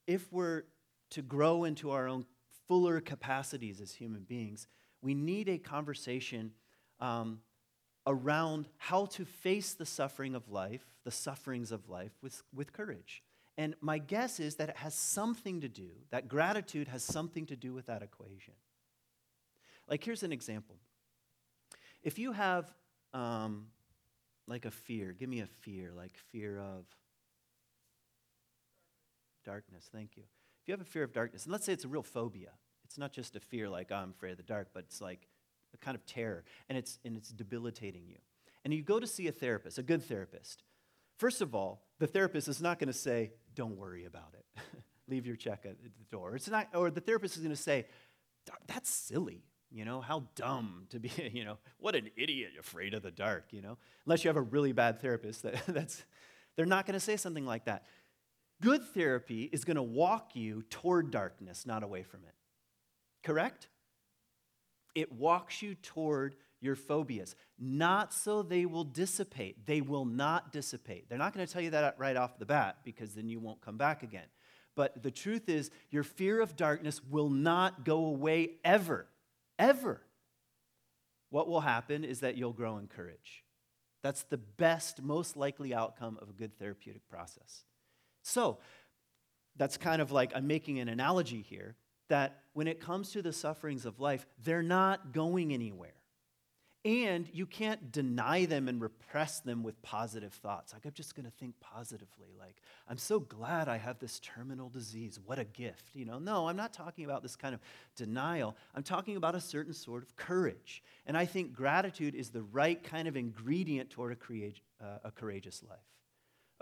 if 0.07 0.31
we're 0.33 0.63
to 1.11 1.21
grow 1.21 1.63
into 1.63 1.91
our 1.91 2.07
own 2.07 2.25
fuller 2.67 2.99
capacities 2.99 3.79
as 3.79 3.93
human 3.93 4.23
beings, 4.23 4.67
we 5.01 5.13
need 5.13 5.47
a 5.47 5.57
conversation 5.57 6.51
um, 6.99 7.39
around 8.05 8.67
how 8.77 9.05
to 9.05 9.23
face 9.23 9.73
the 9.73 9.85
suffering 9.85 10.35
of 10.35 10.49
life, 10.49 10.81
the 11.03 11.11
sufferings 11.11 11.71
of 11.71 11.87
life, 11.87 12.11
with, 12.21 12.43
with 12.53 12.73
courage. 12.73 13.23
And 13.57 13.73
my 13.81 13.97
guess 13.97 14.39
is 14.39 14.55
that 14.57 14.69
it 14.69 14.77
has 14.77 14.93
something 14.93 15.61
to 15.61 15.67
do, 15.67 15.89
that 16.11 16.27
gratitude 16.27 16.87
has 16.89 17.03
something 17.03 17.47
to 17.47 17.55
do 17.55 17.73
with 17.73 17.87
that 17.87 18.03
equation. 18.03 18.53
Like, 19.89 20.03
here's 20.03 20.21
an 20.21 20.31
example. 20.31 20.75
If 22.03 22.19
you 22.19 22.33
have, 22.33 22.71
um, 23.13 23.67
like, 24.47 24.65
a 24.65 24.71
fear, 24.71 25.11
give 25.11 25.27
me 25.27 25.39
a 25.39 25.47
fear, 25.47 25.91
like 25.91 26.17
fear 26.31 26.59
of 26.59 26.85
darkness, 29.43 29.89
thank 29.91 30.17
you. 30.17 30.23
If 30.61 30.67
you 30.67 30.73
have 30.73 30.81
a 30.81 30.85
fear 30.89 31.03
of 31.03 31.13
darkness, 31.13 31.45
and 31.45 31.51
let's 31.51 31.65
say 31.65 31.73
it's 31.73 31.85
a 31.85 31.87
real 31.87 32.03
phobia, 32.03 32.51
it's 32.85 32.97
not 32.97 33.11
just 33.11 33.35
a 33.35 33.39
fear 33.39 33.67
like, 33.69 33.87
oh, 33.91 33.95
I'm 33.95 34.11
afraid 34.11 34.31
of 34.31 34.37
the 34.37 34.43
dark, 34.43 34.67
but 34.73 34.83
it's 34.83 35.01
like 35.01 35.27
a 35.73 35.77
kind 35.77 35.95
of 35.95 36.05
terror, 36.05 36.43
and 36.69 36.77
it's, 36.77 36.99
and 37.03 37.17
it's 37.17 37.29
debilitating 37.29 38.05
you. 38.07 38.17
And 38.63 38.73
you 38.73 38.83
go 38.83 38.99
to 38.99 39.07
see 39.07 39.27
a 39.27 39.31
therapist, 39.31 39.77
a 39.77 39.83
good 39.83 40.03
therapist. 40.03 40.63
First 41.17 41.41
of 41.41 41.55
all, 41.55 41.85
the 41.99 42.07
therapist 42.07 42.47
is 42.47 42.61
not 42.61 42.77
going 42.77 42.87
to 42.87 42.93
say, 42.93 43.31
don't 43.57 43.75
worry 43.75 44.05
about 44.05 44.33
it. 44.37 44.61
Leave 45.09 45.25
your 45.25 45.35
check 45.35 45.65
at 45.65 45.81
the 45.81 45.89
door. 46.11 46.35
It's 46.35 46.47
not, 46.47 46.67
or 46.73 46.91
the 46.91 47.01
therapist 47.01 47.35
is 47.35 47.41
going 47.41 47.55
to 47.55 47.61
say, 47.61 47.87
that's 48.67 48.89
silly. 48.89 49.43
You 49.69 49.83
know, 49.83 49.99
how 49.99 50.27
dumb 50.35 50.85
to 50.91 50.99
be, 50.99 51.11
you 51.33 51.43
know, 51.43 51.57
what 51.79 51.95
an 51.95 52.09
idiot 52.15 52.51
afraid 52.59 52.93
of 52.93 53.01
the 53.01 53.11
dark, 53.11 53.47
you 53.51 53.61
know? 53.61 53.77
Unless 54.05 54.23
you 54.23 54.29
have 54.29 54.37
a 54.37 54.41
really 54.41 54.71
bad 54.71 55.01
therapist, 55.01 55.43
that, 55.43 55.61
that's, 55.67 56.05
they're 56.55 56.65
not 56.65 56.85
going 56.85 56.93
to 56.93 56.99
say 56.99 57.17
something 57.17 57.45
like 57.45 57.65
that. 57.65 57.83
Good 58.61 58.83
therapy 58.93 59.49
is 59.51 59.65
going 59.65 59.75
to 59.75 59.83
walk 59.83 60.35
you 60.35 60.63
toward 60.69 61.11
darkness, 61.11 61.65
not 61.65 61.83
away 61.83 62.03
from 62.03 62.21
it. 62.23 62.33
Correct? 63.23 63.67
It 64.95 65.11
walks 65.11 65.61
you 65.61 65.75
toward 65.75 66.35
your 66.59 66.75
phobias, 66.75 67.35
not 67.59 68.13
so 68.13 68.41
they 68.41 68.65
will 68.65 68.83
dissipate. 68.83 69.65
They 69.65 69.81
will 69.81 70.05
not 70.05 70.51
dissipate. 70.51 71.09
They're 71.09 71.17
not 71.17 71.33
going 71.33 71.45
to 71.45 71.51
tell 71.51 71.61
you 71.61 71.71
that 71.71 71.95
right 71.97 72.15
off 72.15 72.39
the 72.39 72.45
bat 72.45 72.77
because 72.83 73.13
then 73.13 73.29
you 73.29 73.39
won't 73.39 73.61
come 73.61 73.77
back 73.77 74.03
again. 74.03 74.25
But 74.75 75.01
the 75.01 75.11
truth 75.11 75.49
is, 75.49 75.71
your 75.89 76.03
fear 76.03 76.39
of 76.39 76.55
darkness 76.55 77.01
will 77.03 77.29
not 77.29 77.83
go 77.83 78.05
away 78.05 78.51
ever. 78.63 79.07
Ever. 79.57 80.01
What 81.29 81.47
will 81.47 81.61
happen 81.61 82.03
is 82.03 82.19
that 82.19 82.37
you'll 82.37 82.53
grow 82.53 82.77
in 82.77 82.87
courage. 82.87 83.43
That's 84.03 84.23
the 84.23 84.37
best, 84.37 85.01
most 85.01 85.35
likely 85.35 85.73
outcome 85.73 86.19
of 86.21 86.29
a 86.29 86.33
good 86.33 86.57
therapeutic 86.57 87.09
process. 87.09 87.63
So, 88.21 88.59
that's 89.57 89.77
kind 89.77 90.01
of 90.01 90.11
like 90.11 90.31
I'm 90.35 90.45
making 90.45 90.79
an 90.79 90.87
analogy 90.87 91.41
here 91.41 91.75
that 92.09 92.43
when 92.53 92.67
it 92.67 92.79
comes 92.79 93.11
to 93.11 93.21
the 93.21 93.33
sufferings 93.33 93.85
of 93.85 93.99
life, 93.99 94.25
they're 94.43 94.61
not 94.61 95.11
going 95.11 95.53
anywhere. 95.53 95.93
And 96.87 97.27
you 97.33 97.45
can't 97.45 97.91
deny 97.91 98.45
them 98.45 98.69
and 98.69 98.79
repress 98.81 99.41
them 99.41 99.61
with 99.61 99.81
positive 99.81 100.31
thoughts. 100.31 100.71
Like, 100.71 100.85
I'm 100.85 100.93
just 100.93 101.15
going 101.15 101.25
to 101.25 101.31
think 101.31 101.59
positively. 101.59 102.29
Like, 102.39 102.61
I'm 102.87 102.97
so 102.97 103.19
glad 103.19 103.67
I 103.67 103.75
have 103.75 103.99
this 103.99 104.21
terminal 104.21 104.69
disease. 104.69 105.19
What 105.25 105.37
a 105.37 105.43
gift. 105.43 105.89
You 105.93 106.05
know, 106.05 106.17
no, 106.17 106.47
I'm 106.47 106.55
not 106.55 106.71
talking 106.71 107.03
about 107.03 107.23
this 107.23 107.35
kind 107.35 107.53
of 107.53 107.59
denial. 107.97 108.55
I'm 108.73 108.83
talking 108.83 109.17
about 109.17 109.35
a 109.35 109.41
certain 109.41 109.73
sort 109.73 110.01
of 110.01 110.15
courage. 110.15 110.81
And 111.05 111.17
I 111.17 111.25
think 111.25 111.51
gratitude 111.51 112.15
is 112.15 112.29
the 112.29 112.43
right 112.43 112.81
kind 112.81 113.09
of 113.09 113.17
ingredient 113.17 113.89
toward 113.89 114.17
a, 114.17 114.53
uh, 114.81 114.99
a 115.03 115.11
courageous 115.11 115.61
life. 115.69 115.79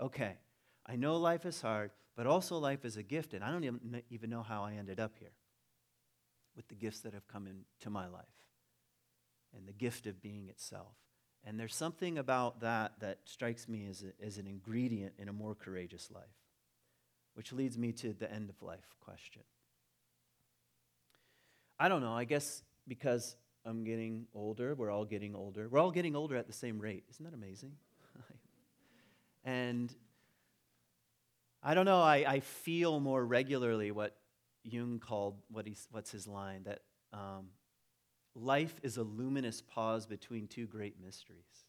Okay, 0.00 0.32
I 0.84 0.96
know 0.96 1.18
life 1.18 1.46
is 1.46 1.62
hard, 1.62 1.92
but 2.16 2.26
also 2.26 2.58
life 2.58 2.84
is 2.84 2.96
a 2.96 3.02
gift. 3.04 3.32
And 3.32 3.44
I 3.44 3.52
don't 3.52 4.02
even 4.10 4.28
know 4.28 4.42
how 4.42 4.64
I 4.64 4.72
ended 4.72 4.98
up 4.98 5.12
here 5.20 5.36
with 6.56 6.66
the 6.66 6.74
gifts 6.74 6.98
that 7.02 7.14
have 7.14 7.28
come 7.28 7.46
into 7.46 7.90
my 7.90 8.08
life 8.08 8.24
and 9.56 9.66
the 9.66 9.72
gift 9.72 10.06
of 10.06 10.22
being 10.22 10.48
itself. 10.48 10.94
And 11.44 11.58
there's 11.60 11.74
something 11.74 12.18
about 12.18 12.60
that 12.60 12.94
that 13.00 13.18
strikes 13.24 13.68
me 13.68 13.86
as, 13.88 14.02
a, 14.02 14.24
as 14.24 14.38
an 14.38 14.46
ingredient 14.46 15.14
in 15.18 15.28
a 15.28 15.32
more 15.32 15.54
courageous 15.54 16.10
life, 16.10 16.24
which 17.34 17.52
leads 17.52 17.78
me 17.78 17.92
to 17.92 18.12
the 18.12 18.30
end 18.32 18.50
of 18.50 18.60
life 18.62 18.94
question. 19.00 19.42
I 21.78 21.88
don't 21.88 22.00
know, 22.00 22.12
I 22.12 22.24
guess 22.24 22.62
because 22.88 23.36
I'm 23.64 23.84
getting 23.84 24.26
older, 24.34 24.74
we're 24.74 24.90
all 24.90 25.04
getting 25.04 25.34
older. 25.34 25.68
We're 25.68 25.78
all 25.78 25.90
getting 25.90 26.16
older 26.16 26.36
at 26.36 26.46
the 26.46 26.52
same 26.52 26.78
rate. 26.78 27.04
Isn't 27.10 27.24
that 27.24 27.34
amazing? 27.34 27.72
and 29.44 29.94
I 31.62 31.74
don't 31.74 31.84
know, 31.84 32.00
I, 32.00 32.24
I 32.26 32.40
feel 32.40 32.98
more 32.98 33.24
regularly 33.24 33.90
what 33.90 34.16
Jung 34.64 34.98
called, 34.98 35.36
what 35.50 35.66
he's, 35.66 35.86
what's 35.90 36.10
his 36.10 36.26
line, 36.26 36.64
that 36.64 36.80
um, 37.12 37.48
life 38.40 38.78
is 38.82 38.98
a 38.98 39.02
luminous 39.02 39.62
pause 39.62 40.06
between 40.06 40.46
two 40.46 40.66
great 40.66 40.94
mysteries, 41.02 41.64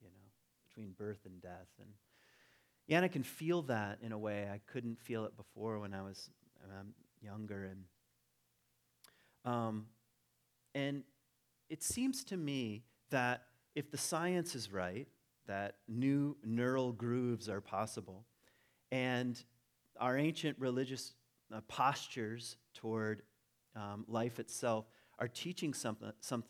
you 0.00 0.08
know, 0.08 0.30
between 0.68 0.92
birth 0.92 1.20
and 1.26 1.40
death. 1.42 1.68
And 1.78 1.88
yeah, 2.86 2.96
and 2.96 3.04
I 3.04 3.08
can 3.08 3.22
feel 3.22 3.62
that 3.62 3.98
in 4.02 4.12
a 4.12 4.18
way 4.18 4.48
I 4.52 4.60
couldn't 4.66 4.98
feel 4.98 5.24
it 5.24 5.36
before 5.36 5.78
when 5.78 5.92
I 5.92 6.02
was 6.02 6.30
um, 6.64 6.88
younger. 7.20 7.64
And, 9.44 9.52
um, 9.52 9.86
and 10.74 11.02
it 11.68 11.82
seems 11.82 12.24
to 12.24 12.36
me 12.36 12.84
that 13.10 13.42
if 13.74 13.90
the 13.90 13.98
science 13.98 14.54
is 14.54 14.72
right, 14.72 15.06
that 15.46 15.76
new 15.86 16.36
neural 16.44 16.92
grooves 16.92 17.48
are 17.48 17.60
possible, 17.60 18.24
and 18.90 19.40
our 20.00 20.16
ancient 20.16 20.58
religious 20.58 21.14
uh, 21.54 21.60
postures 21.68 22.56
toward 22.74 23.22
um, 23.76 24.04
life 24.08 24.38
itself 24.40 24.86
are 25.18 25.28
teaching 25.28 25.74
something, 25.74 26.12
some, 26.20 26.44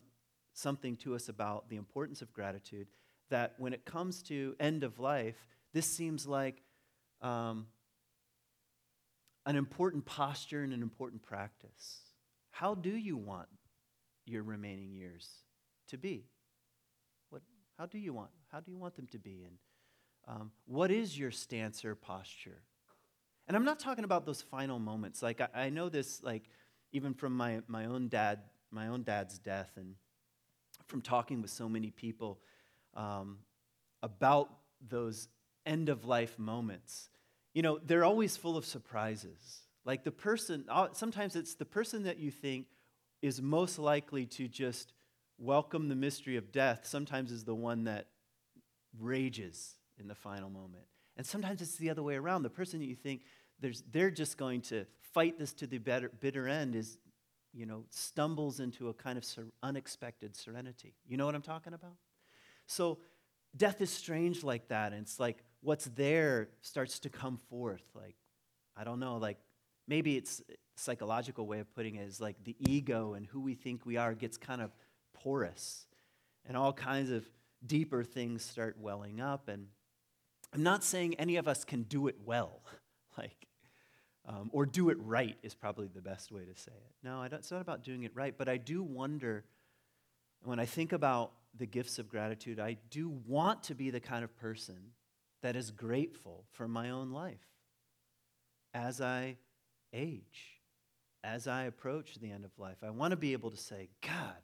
something 0.53 0.95
to 0.97 1.15
us 1.15 1.29
about 1.29 1.69
the 1.69 1.75
importance 1.75 2.21
of 2.21 2.33
gratitude. 2.33 2.87
That 3.29 3.55
when 3.57 3.73
it 3.73 3.85
comes 3.85 4.21
to 4.23 4.55
end 4.59 4.83
of 4.83 4.99
life, 4.99 5.35
this 5.73 5.85
seems 5.85 6.25
like 6.25 6.61
um, 7.21 7.67
an 9.45 9.55
important 9.55 10.05
posture 10.05 10.63
and 10.63 10.73
an 10.73 10.81
important 10.81 11.23
practice. 11.23 11.99
How 12.51 12.73
do 12.73 12.89
you 12.89 13.17
want 13.17 13.47
your 14.25 14.43
remaining 14.43 14.93
years 14.93 15.29
to 15.89 15.97
be? 15.97 16.25
What, 17.29 17.41
how 17.77 17.85
do 17.85 17.97
you 17.97 18.13
want? 18.13 18.31
How 18.51 18.59
do 18.59 18.71
you 18.71 18.77
want 18.77 18.95
them 18.95 19.07
to 19.07 19.19
be? 19.19 19.45
And 19.45 19.57
um, 20.27 20.51
what 20.65 20.91
is 20.91 21.17
your 21.17 21.31
stance 21.31 21.85
or 21.85 21.95
posture? 21.95 22.61
And 23.47 23.55
I'm 23.55 23.63
not 23.63 23.79
talking 23.79 24.03
about 24.03 24.25
those 24.25 24.41
final 24.41 24.79
moments. 24.79 25.21
Like 25.21 25.39
I, 25.41 25.47
I 25.53 25.69
know 25.69 25.89
this, 25.89 26.21
like 26.23 26.43
even 26.91 27.13
from 27.13 27.33
my, 27.35 27.61
my 27.67 27.85
own 27.85 28.09
dad 28.09 28.39
my 28.71 28.87
own 28.87 29.03
dad's 29.03 29.37
death 29.39 29.71
and 29.75 29.95
from 30.85 31.01
talking 31.01 31.41
with 31.41 31.51
so 31.51 31.67
many 31.67 31.91
people 31.91 32.39
um, 32.95 33.39
about 34.01 34.49
those 34.87 35.27
end 35.65 35.89
of 35.89 36.05
life 36.05 36.37
moments. 36.39 37.09
You 37.53 37.61
know, 37.61 37.79
they're 37.83 38.05
always 38.05 38.37
full 38.37 38.57
of 38.57 38.65
surprises. 38.65 39.61
Like 39.85 40.03
the 40.03 40.11
person, 40.11 40.65
uh, 40.69 40.89
sometimes 40.93 41.35
it's 41.35 41.55
the 41.55 41.65
person 41.65 42.03
that 42.03 42.19
you 42.19 42.31
think 42.31 42.67
is 43.21 43.41
most 43.41 43.79
likely 43.79 44.25
to 44.25 44.47
just 44.47 44.93
welcome 45.37 45.87
the 45.87 45.95
mystery 45.95 46.37
of 46.37 46.51
death, 46.51 46.81
sometimes 46.85 47.31
is 47.31 47.43
the 47.43 47.55
one 47.55 47.85
that 47.85 48.07
rages 48.99 49.75
in 49.99 50.07
the 50.07 50.15
final 50.15 50.49
moment. 50.49 50.83
And 51.15 51.25
sometimes 51.25 51.61
it's 51.61 51.75
the 51.75 51.89
other 51.89 52.03
way 52.03 52.15
around. 52.15 52.43
The 52.43 52.49
person 52.49 52.79
that 52.79 52.85
you 52.85 52.95
think 52.95 53.21
they're 53.91 54.11
just 54.11 54.37
going 54.37 54.61
to 54.61 54.85
fight 55.13 55.39
this 55.39 55.53
to 55.53 55.67
the 55.67 55.79
better, 55.79 56.11
bitter 56.19 56.47
end 56.47 56.75
is 56.75 56.99
you 57.57 57.65
know, 57.65 57.85
stumbles 57.89 58.59
into 58.59 58.89
a 58.89 58.93
kind 58.93 59.17
of 59.17 59.25
sur- 59.25 59.51
unexpected 59.63 60.35
serenity. 60.35 60.93
You 61.07 61.17
know 61.17 61.25
what 61.25 61.33
I'm 61.33 61.41
talking 61.41 61.73
about? 61.73 61.95
So 62.67 62.99
death 63.55 63.81
is 63.81 63.89
strange 63.89 64.43
like 64.43 64.67
that. 64.67 64.93
And 64.93 65.01
it's 65.01 65.19
like 65.19 65.43
what's 65.61 65.85
there 65.85 66.49
starts 66.61 66.99
to 66.99 67.09
come 67.09 67.37
forth. 67.49 67.83
Like, 67.95 68.15
I 68.75 68.83
don't 68.83 68.99
know, 68.99 69.17
like 69.17 69.39
maybe 69.87 70.17
it's 70.17 70.41
psychological 70.75 71.47
way 71.47 71.59
of 71.59 71.73
putting 71.73 71.95
it 71.95 72.07
is 72.07 72.21
like 72.21 72.35
the 72.43 72.55
ego 72.59 73.13
and 73.13 73.25
who 73.25 73.41
we 73.41 73.55
think 73.55 73.85
we 73.85 73.97
are 73.97 74.13
gets 74.13 74.37
kind 74.37 74.61
of 74.61 74.71
porous, 75.13 75.87
and 76.45 76.55
all 76.55 76.71
kinds 76.71 77.09
of 77.09 77.27
deeper 77.65 78.03
things 78.03 78.43
start 78.43 78.77
welling 78.79 79.19
up. 79.19 79.47
And 79.47 79.67
I'm 80.53 80.61
not 80.61 80.83
saying 80.83 81.15
any 81.15 81.37
of 81.37 81.47
us 81.47 81.63
can 81.63 81.83
do 81.83 82.07
it 82.07 82.17
well, 82.23 82.61
like, 83.17 83.46
um, 84.27 84.49
or 84.51 84.65
do 84.65 84.89
it 84.89 84.97
right 84.99 85.37
is 85.41 85.55
probably 85.55 85.87
the 85.87 86.01
best 86.01 86.31
way 86.31 86.41
to 86.41 86.59
say 86.59 86.71
it. 86.71 86.91
No, 87.03 87.21
it's 87.23 87.51
not 87.51 87.61
about 87.61 87.83
doing 87.83 88.03
it 88.03 88.11
right, 88.13 88.35
but 88.37 88.49
I 88.49 88.57
do 88.57 88.83
wonder 88.83 89.45
when 90.43 90.59
I 90.59 90.65
think 90.65 90.91
about 90.91 91.31
the 91.57 91.65
gifts 91.65 91.97
of 91.97 92.09
gratitude, 92.09 92.59
I 92.59 92.77
do 92.89 93.09
want 93.25 93.63
to 93.63 93.75
be 93.75 93.89
the 93.89 93.99
kind 93.99 94.23
of 94.23 94.35
person 94.37 94.77
that 95.41 95.55
is 95.55 95.71
grateful 95.71 96.43
for 96.51 96.67
my 96.67 96.89
own 96.89 97.11
life 97.11 97.47
as 98.73 99.01
I 99.01 99.37
age, 99.93 100.61
as 101.23 101.47
I 101.47 101.63
approach 101.63 102.15
the 102.15 102.31
end 102.31 102.45
of 102.45 102.51
life. 102.57 102.77
I 102.83 102.89
want 102.89 103.11
to 103.11 103.17
be 103.17 103.33
able 103.33 103.51
to 103.51 103.57
say, 103.57 103.89
God, 104.01 104.35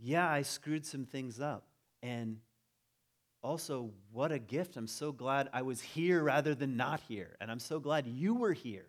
yeah, 0.00 0.30
I 0.30 0.42
screwed 0.42 0.84
some 0.84 1.06
things 1.06 1.40
up. 1.40 1.66
And 2.02 2.38
also, 3.44 3.90
what 4.10 4.32
a 4.32 4.38
gift. 4.38 4.78
I'm 4.78 4.86
so 4.86 5.12
glad 5.12 5.50
I 5.52 5.60
was 5.60 5.82
here 5.82 6.22
rather 6.22 6.54
than 6.54 6.78
not 6.78 7.00
here. 7.06 7.36
And 7.42 7.50
I'm 7.50 7.58
so 7.58 7.78
glad 7.78 8.06
you 8.06 8.34
were 8.34 8.54
here 8.54 8.86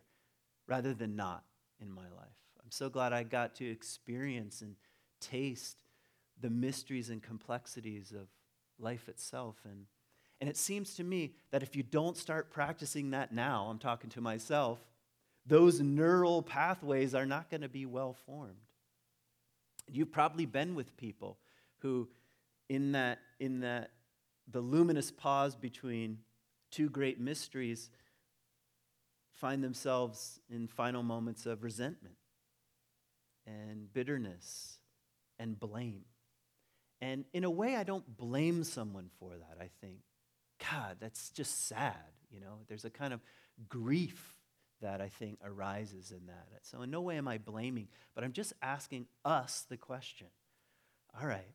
rather 0.65 0.94
than 0.94 1.18
not 1.18 1.44
in 1.82 1.91
my 1.91 2.04
life. 2.04 2.38
I'm 2.63 2.72
so 2.72 2.89
glad 2.89 3.12
I 3.12 3.24
got 3.24 3.56
to 3.56 3.70
experience 3.70 4.62
and 4.62 4.76
taste 5.20 5.76
the 6.39 6.50
mysteries 6.50 7.10
and 7.10 7.22
complexities 7.22 8.13
of 8.13 8.28
life 8.80 9.10
itself. 9.10 9.58
And, 9.65 9.88
and 10.39 10.50
it 10.50 10.56
seems 10.56 10.96
to 10.96 11.04
me 11.04 11.34
that 11.52 11.62
if 11.62 11.76
you 11.76 11.84
don't 11.84 12.15
start 12.15 12.50
practicing 12.50 13.12
that 13.12 13.34
now, 13.34 13.68
I'm 13.70 13.78
talking 13.78 14.10
to 14.12 14.22
myself, 14.22 14.80
those 15.46 15.82
neural 15.82 16.41
pathways 16.41 17.13
are 17.13 17.26
not 17.26 17.50
going 17.50 17.62
to 17.62 17.70
be 17.70 17.86
well 17.86 18.15
formed. 18.26 18.56
You've 19.91 20.13
probably 20.13 20.46
been 20.46 20.76
with 20.76 20.96
people 20.96 21.38
who, 21.80 22.08
in 22.70 22.94
that, 22.94 23.20
in 23.39 23.60
that, 23.60 23.91
the 24.50 24.62
luminous 24.62 25.12
pause 25.12 25.56
between 25.56 26.20
two 26.72 26.90
great 26.90 27.20
mysteries, 27.20 27.90
find 29.34 29.64
themselves 29.64 30.40
in 30.50 30.68
final 30.68 31.04
moments 31.04 31.46
of 31.46 31.64
resentment 31.64 32.16
and 33.46 33.92
bitterness 33.94 34.80
and 35.40 35.60
blame. 35.60 36.06
And 37.02 37.26
in 37.34 37.44
a 37.44 37.50
way, 37.50 37.76
I 37.76 37.84
don't 37.84 38.18
blame 38.18 38.64
someone 38.64 39.10
for 39.20 39.32
that. 39.32 39.58
I 39.60 39.70
think, 39.82 39.98
God, 40.72 40.98
that's 41.00 41.30
just 41.30 41.68
sad. 41.68 41.96
You 42.32 42.40
know, 42.40 42.60
there's 42.68 42.86
a 42.86 42.90
kind 42.90 43.14
of 43.14 43.22
grief 43.68 44.36
that 44.82 45.02
I 45.02 45.10
think 45.10 45.40
arises 45.44 46.12
in 46.12 46.28
that. 46.28 46.48
So, 46.62 46.82
in 46.82 46.92
no 46.92 47.02
way 47.02 47.18
am 47.18 47.28
I 47.28 47.38
blaming, 47.38 47.88
but 48.14 48.24
I'm 48.24 48.34
just 48.34 48.54
asking 48.62 49.08
us 49.24 49.66
the 49.70 49.78
question 49.78 50.28
all 51.22 51.28
right, 51.28 51.54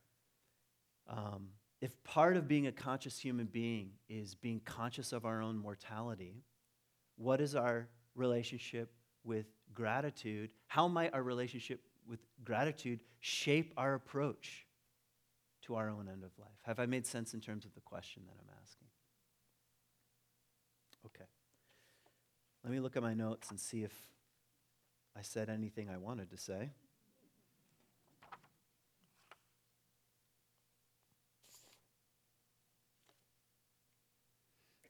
um, 1.09 1.49
if 1.81 2.03
part 2.05 2.37
of 2.37 2.47
being 2.47 2.67
a 2.67 2.73
conscious 2.73 3.19
human 3.19 3.47
being 3.47 3.93
is 4.09 4.35
being 4.35 4.61
conscious 4.65 5.13
of 5.13 5.25
our 5.25 5.43
own 5.43 5.57
mortality, 5.57 6.43
what 7.17 7.41
is 7.41 7.55
our 7.55 7.89
relationship 8.15 8.93
with 9.25 9.47
gratitude? 9.73 10.51
How 10.67 10.89
might 10.89 11.15
our 11.15 11.23
relationship 11.23 11.81
with 12.07 12.21
gratitude 12.45 13.01
shape 13.21 13.73
our 13.77 13.95
approach 13.95 14.67
to 15.63 15.75
our 15.75 15.89
own 15.89 16.09
end 16.09 16.25
of 16.25 16.31
life? 16.39 16.49
Have 16.63 16.81
I 16.81 16.87
made 16.87 17.07
sense 17.07 17.35
in 17.35 17.41
terms 17.41 17.65
of 17.65 17.75
the 17.75 17.81
question 17.81 18.23
that 18.27 18.35
I'm 18.39 18.55
asking? 18.63 18.89
Okay. 21.07 21.29
Let 22.63 22.73
me 22.73 22.81
look 22.81 22.97
at 22.97 23.03
my 23.03 23.15
notes 23.15 23.51
and 23.51 23.59
see 23.59 23.85
if 23.85 23.95
I 25.17 25.23
said 25.23 25.49
anything 25.49 25.89
I 25.89 25.97
wanted 25.97 26.31
to 26.31 26.37
say. 26.37 26.71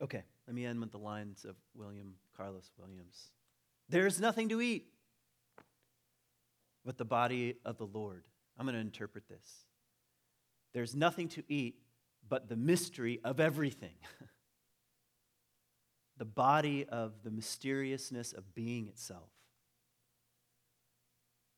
Okay, 0.02 0.22
let 0.46 0.54
me 0.54 0.64
end 0.64 0.80
with 0.80 0.92
the 0.92 0.98
lines 0.98 1.44
of 1.44 1.56
William 1.74 2.14
Carlos 2.36 2.70
Williams. 2.78 3.30
There 3.88 4.06
is 4.06 4.18
nothing 4.18 4.48
to 4.48 4.60
eat 4.60 4.86
but 6.84 6.96
the 6.96 7.04
body 7.04 7.56
of 7.64 7.76
the 7.76 7.86
Lord. 7.86 8.24
I'm 8.58 8.64
going 8.64 8.74
to 8.74 8.80
interpret 8.80 9.28
this. 9.28 9.66
There's 10.72 10.94
nothing 10.94 11.28
to 11.30 11.42
eat 11.48 11.76
but 12.28 12.48
the 12.48 12.56
mystery 12.56 13.20
of 13.24 13.40
everything. 13.40 13.94
the 16.16 16.24
body 16.24 16.86
of 16.86 17.22
the 17.22 17.30
mysteriousness 17.30 18.32
of 18.32 18.54
being 18.54 18.86
itself. 18.88 19.30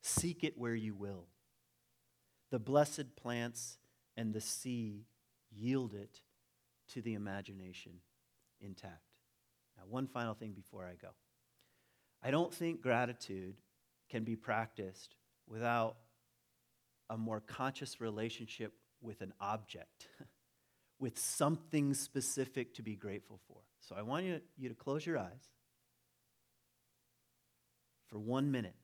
Seek 0.01 0.43
it 0.43 0.57
where 0.57 0.75
you 0.75 0.93
will. 0.93 1.27
The 2.51 2.59
blessed 2.59 3.15
plants 3.15 3.77
and 4.17 4.33
the 4.33 4.41
sea 4.41 5.05
yield 5.49 5.93
it 5.93 6.19
to 6.89 7.01
the 7.01 7.13
imagination 7.13 7.93
intact. 8.63 9.03
Now, 9.77 9.83
one 9.87 10.07
final 10.07 10.33
thing 10.33 10.53
before 10.53 10.85
I 10.85 10.95
go. 10.95 11.09
I 12.21 12.31
don't 12.31 12.53
think 12.53 12.81
gratitude 12.81 13.55
can 14.09 14.23
be 14.23 14.35
practiced 14.35 15.15
without 15.47 15.97
a 17.09 17.17
more 17.17 17.41
conscious 17.41 17.99
relationship 17.99 18.73
with 19.01 19.21
an 19.21 19.33
object, 19.41 20.07
with 20.99 21.19
something 21.19 21.93
specific 21.93 22.73
to 22.75 22.81
be 22.81 22.95
grateful 22.95 23.39
for. 23.47 23.57
So 23.81 23.95
I 23.97 24.01
want 24.03 24.25
you, 24.25 24.39
you 24.57 24.69
to 24.69 24.75
close 24.75 25.05
your 25.05 25.17
eyes 25.17 25.49
for 28.07 28.17
one 28.19 28.51
minute 28.51 28.75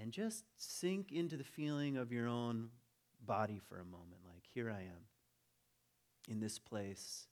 and 0.00 0.12
just 0.12 0.44
sink 0.56 1.10
into 1.10 1.36
the 1.36 1.44
feeling 1.44 1.96
of 1.96 2.12
your 2.12 2.28
own 2.28 2.68
body 3.24 3.60
for 3.68 3.80
a 3.80 3.84
moment. 3.84 4.20
Like, 4.24 4.44
here 4.54 4.70
I 4.70 4.82
am 4.82 5.04
in 6.28 6.40
this 6.40 6.58
place, 6.58 7.26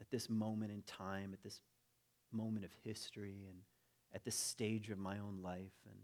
at 0.00 0.10
this 0.10 0.28
moment 0.28 0.72
in 0.72 0.82
time, 0.82 1.30
at 1.32 1.42
this 1.42 1.60
moment 2.32 2.64
of 2.64 2.72
history, 2.84 3.46
and 3.48 3.58
at 4.14 4.24
this 4.24 4.36
stage 4.36 4.90
of 4.90 4.98
my 4.98 5.18
own 5.18 5.40
life. 5.42 5.74
And 5.86 6.00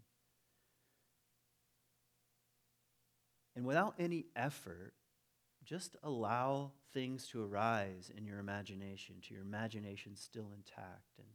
And 3.54 3.66
without 3.66 3.94
any 3.98 4.26
effort, 4.34 4.94
just 5.64 5.96
allow 6.02 6.72
things 6.92 7.28
to 7.28 7.44
arise 7.44 8.10
in 8.16 8.26
your 8.26 8.38
imagination, 8.38 9.16
to 9.28 9.34
your 9.34 9.42
imagination 9.42 10.16
still 10.16 10.50
intact, 10.54 11.18
and 11.18 11.28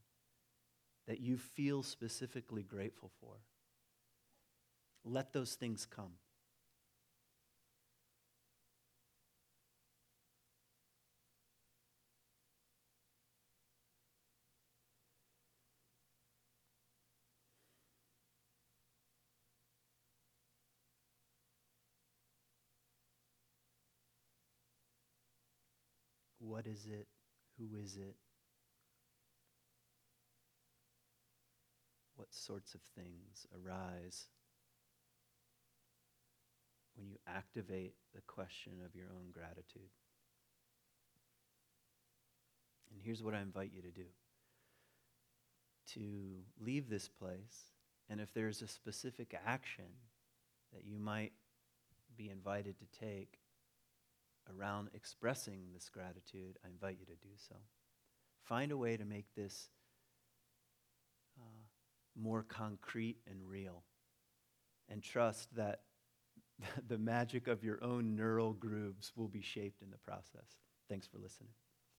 that 1.07 1.19
you 1.19 1.37
feel 1.37 1.83
specifically 1.83 2.63
grateful 2.63 3.11
for. 3.21 3.37
Let 5.05 5.31
those 5.31 5.53
things 5.53 5.85
come. 5.85 6.13
What 26.47 26.65
is 26.65 26.85
it? 26.85 27.07
Who 27.59 27.77
is 27.77 27.97
it? 27.97 28.15
What 32.15 32.33
sorts 32.33 32.73
of 32.73 32.81
things 32.95 33.45
arise 33.53 34.27
when 36.95 37.09
you 37.09 37.17
activate 37.27 37.95
the 38.15 38.21
question 38.21 38.73
of 38.85 38.95
your 38.95 39.07
own 39.13 39.31
gratitude? 39.31 39.91
And 42.91 43.01
here's 43.03 43.21
what 43.21 43.33
I 43.33 43.41
invite 43.41 43.71
you 43.75 43.81
to 43.81 43.91
do 43.91 44.05
to 45.93 46.43
leave 46.59 46.89
this 46.89 47.07
place, 47.07 47.71
and 48.09 48.19
if 48.19 48.33
there's 48.33 48.61
a 48.61 48.67
specific 48.67 49.33
action 49.45 49.85
that 50.73 50.83
you 50.85 50.99
might 50.99 51.31
be 52.17 52.29
invited 52.29 52.75
to 52.79 52.99
take, 52.99 53.39
around 54.55 54.89
expressing 54.93 55.61
this 55.73 55.89
gratitude, 55.89 56.57
I 56.65 56.69
invite 56.69 56.97
you 56.99 57.05
to 57.05 57.15
do 57.15 57.33
so. 57.35 57.55
Find 58.43 58.71
a 58.71 58.77
way 58.77 58.97
to 58.97 59.05
make 59.05 59.25
this 59.35 59.69
uh, 61.39 61.65
more 62.15 62.43
concrete 62.43 63.17
and 63.29 63.41
real. 63.47 63.83
And 64.89 65.03
trust 65.03 65.53
that 65.55 65.81
the 66.87 66.97
magic 66.97 67.47
of 67.47 67.63
your 67.63 67.83
own 67.83 68.15
neural 68.15 68.53
grooves 68.53 69.11
will 69.15 69.27
be 69.27 69.41
shaped 69.41 69.81
in 69.81 69.91
the 69.91 69.97
process. 69.97 70.57
Thanks 70.89 71.07
for 71.07 71.17
listening. 71.17 71.51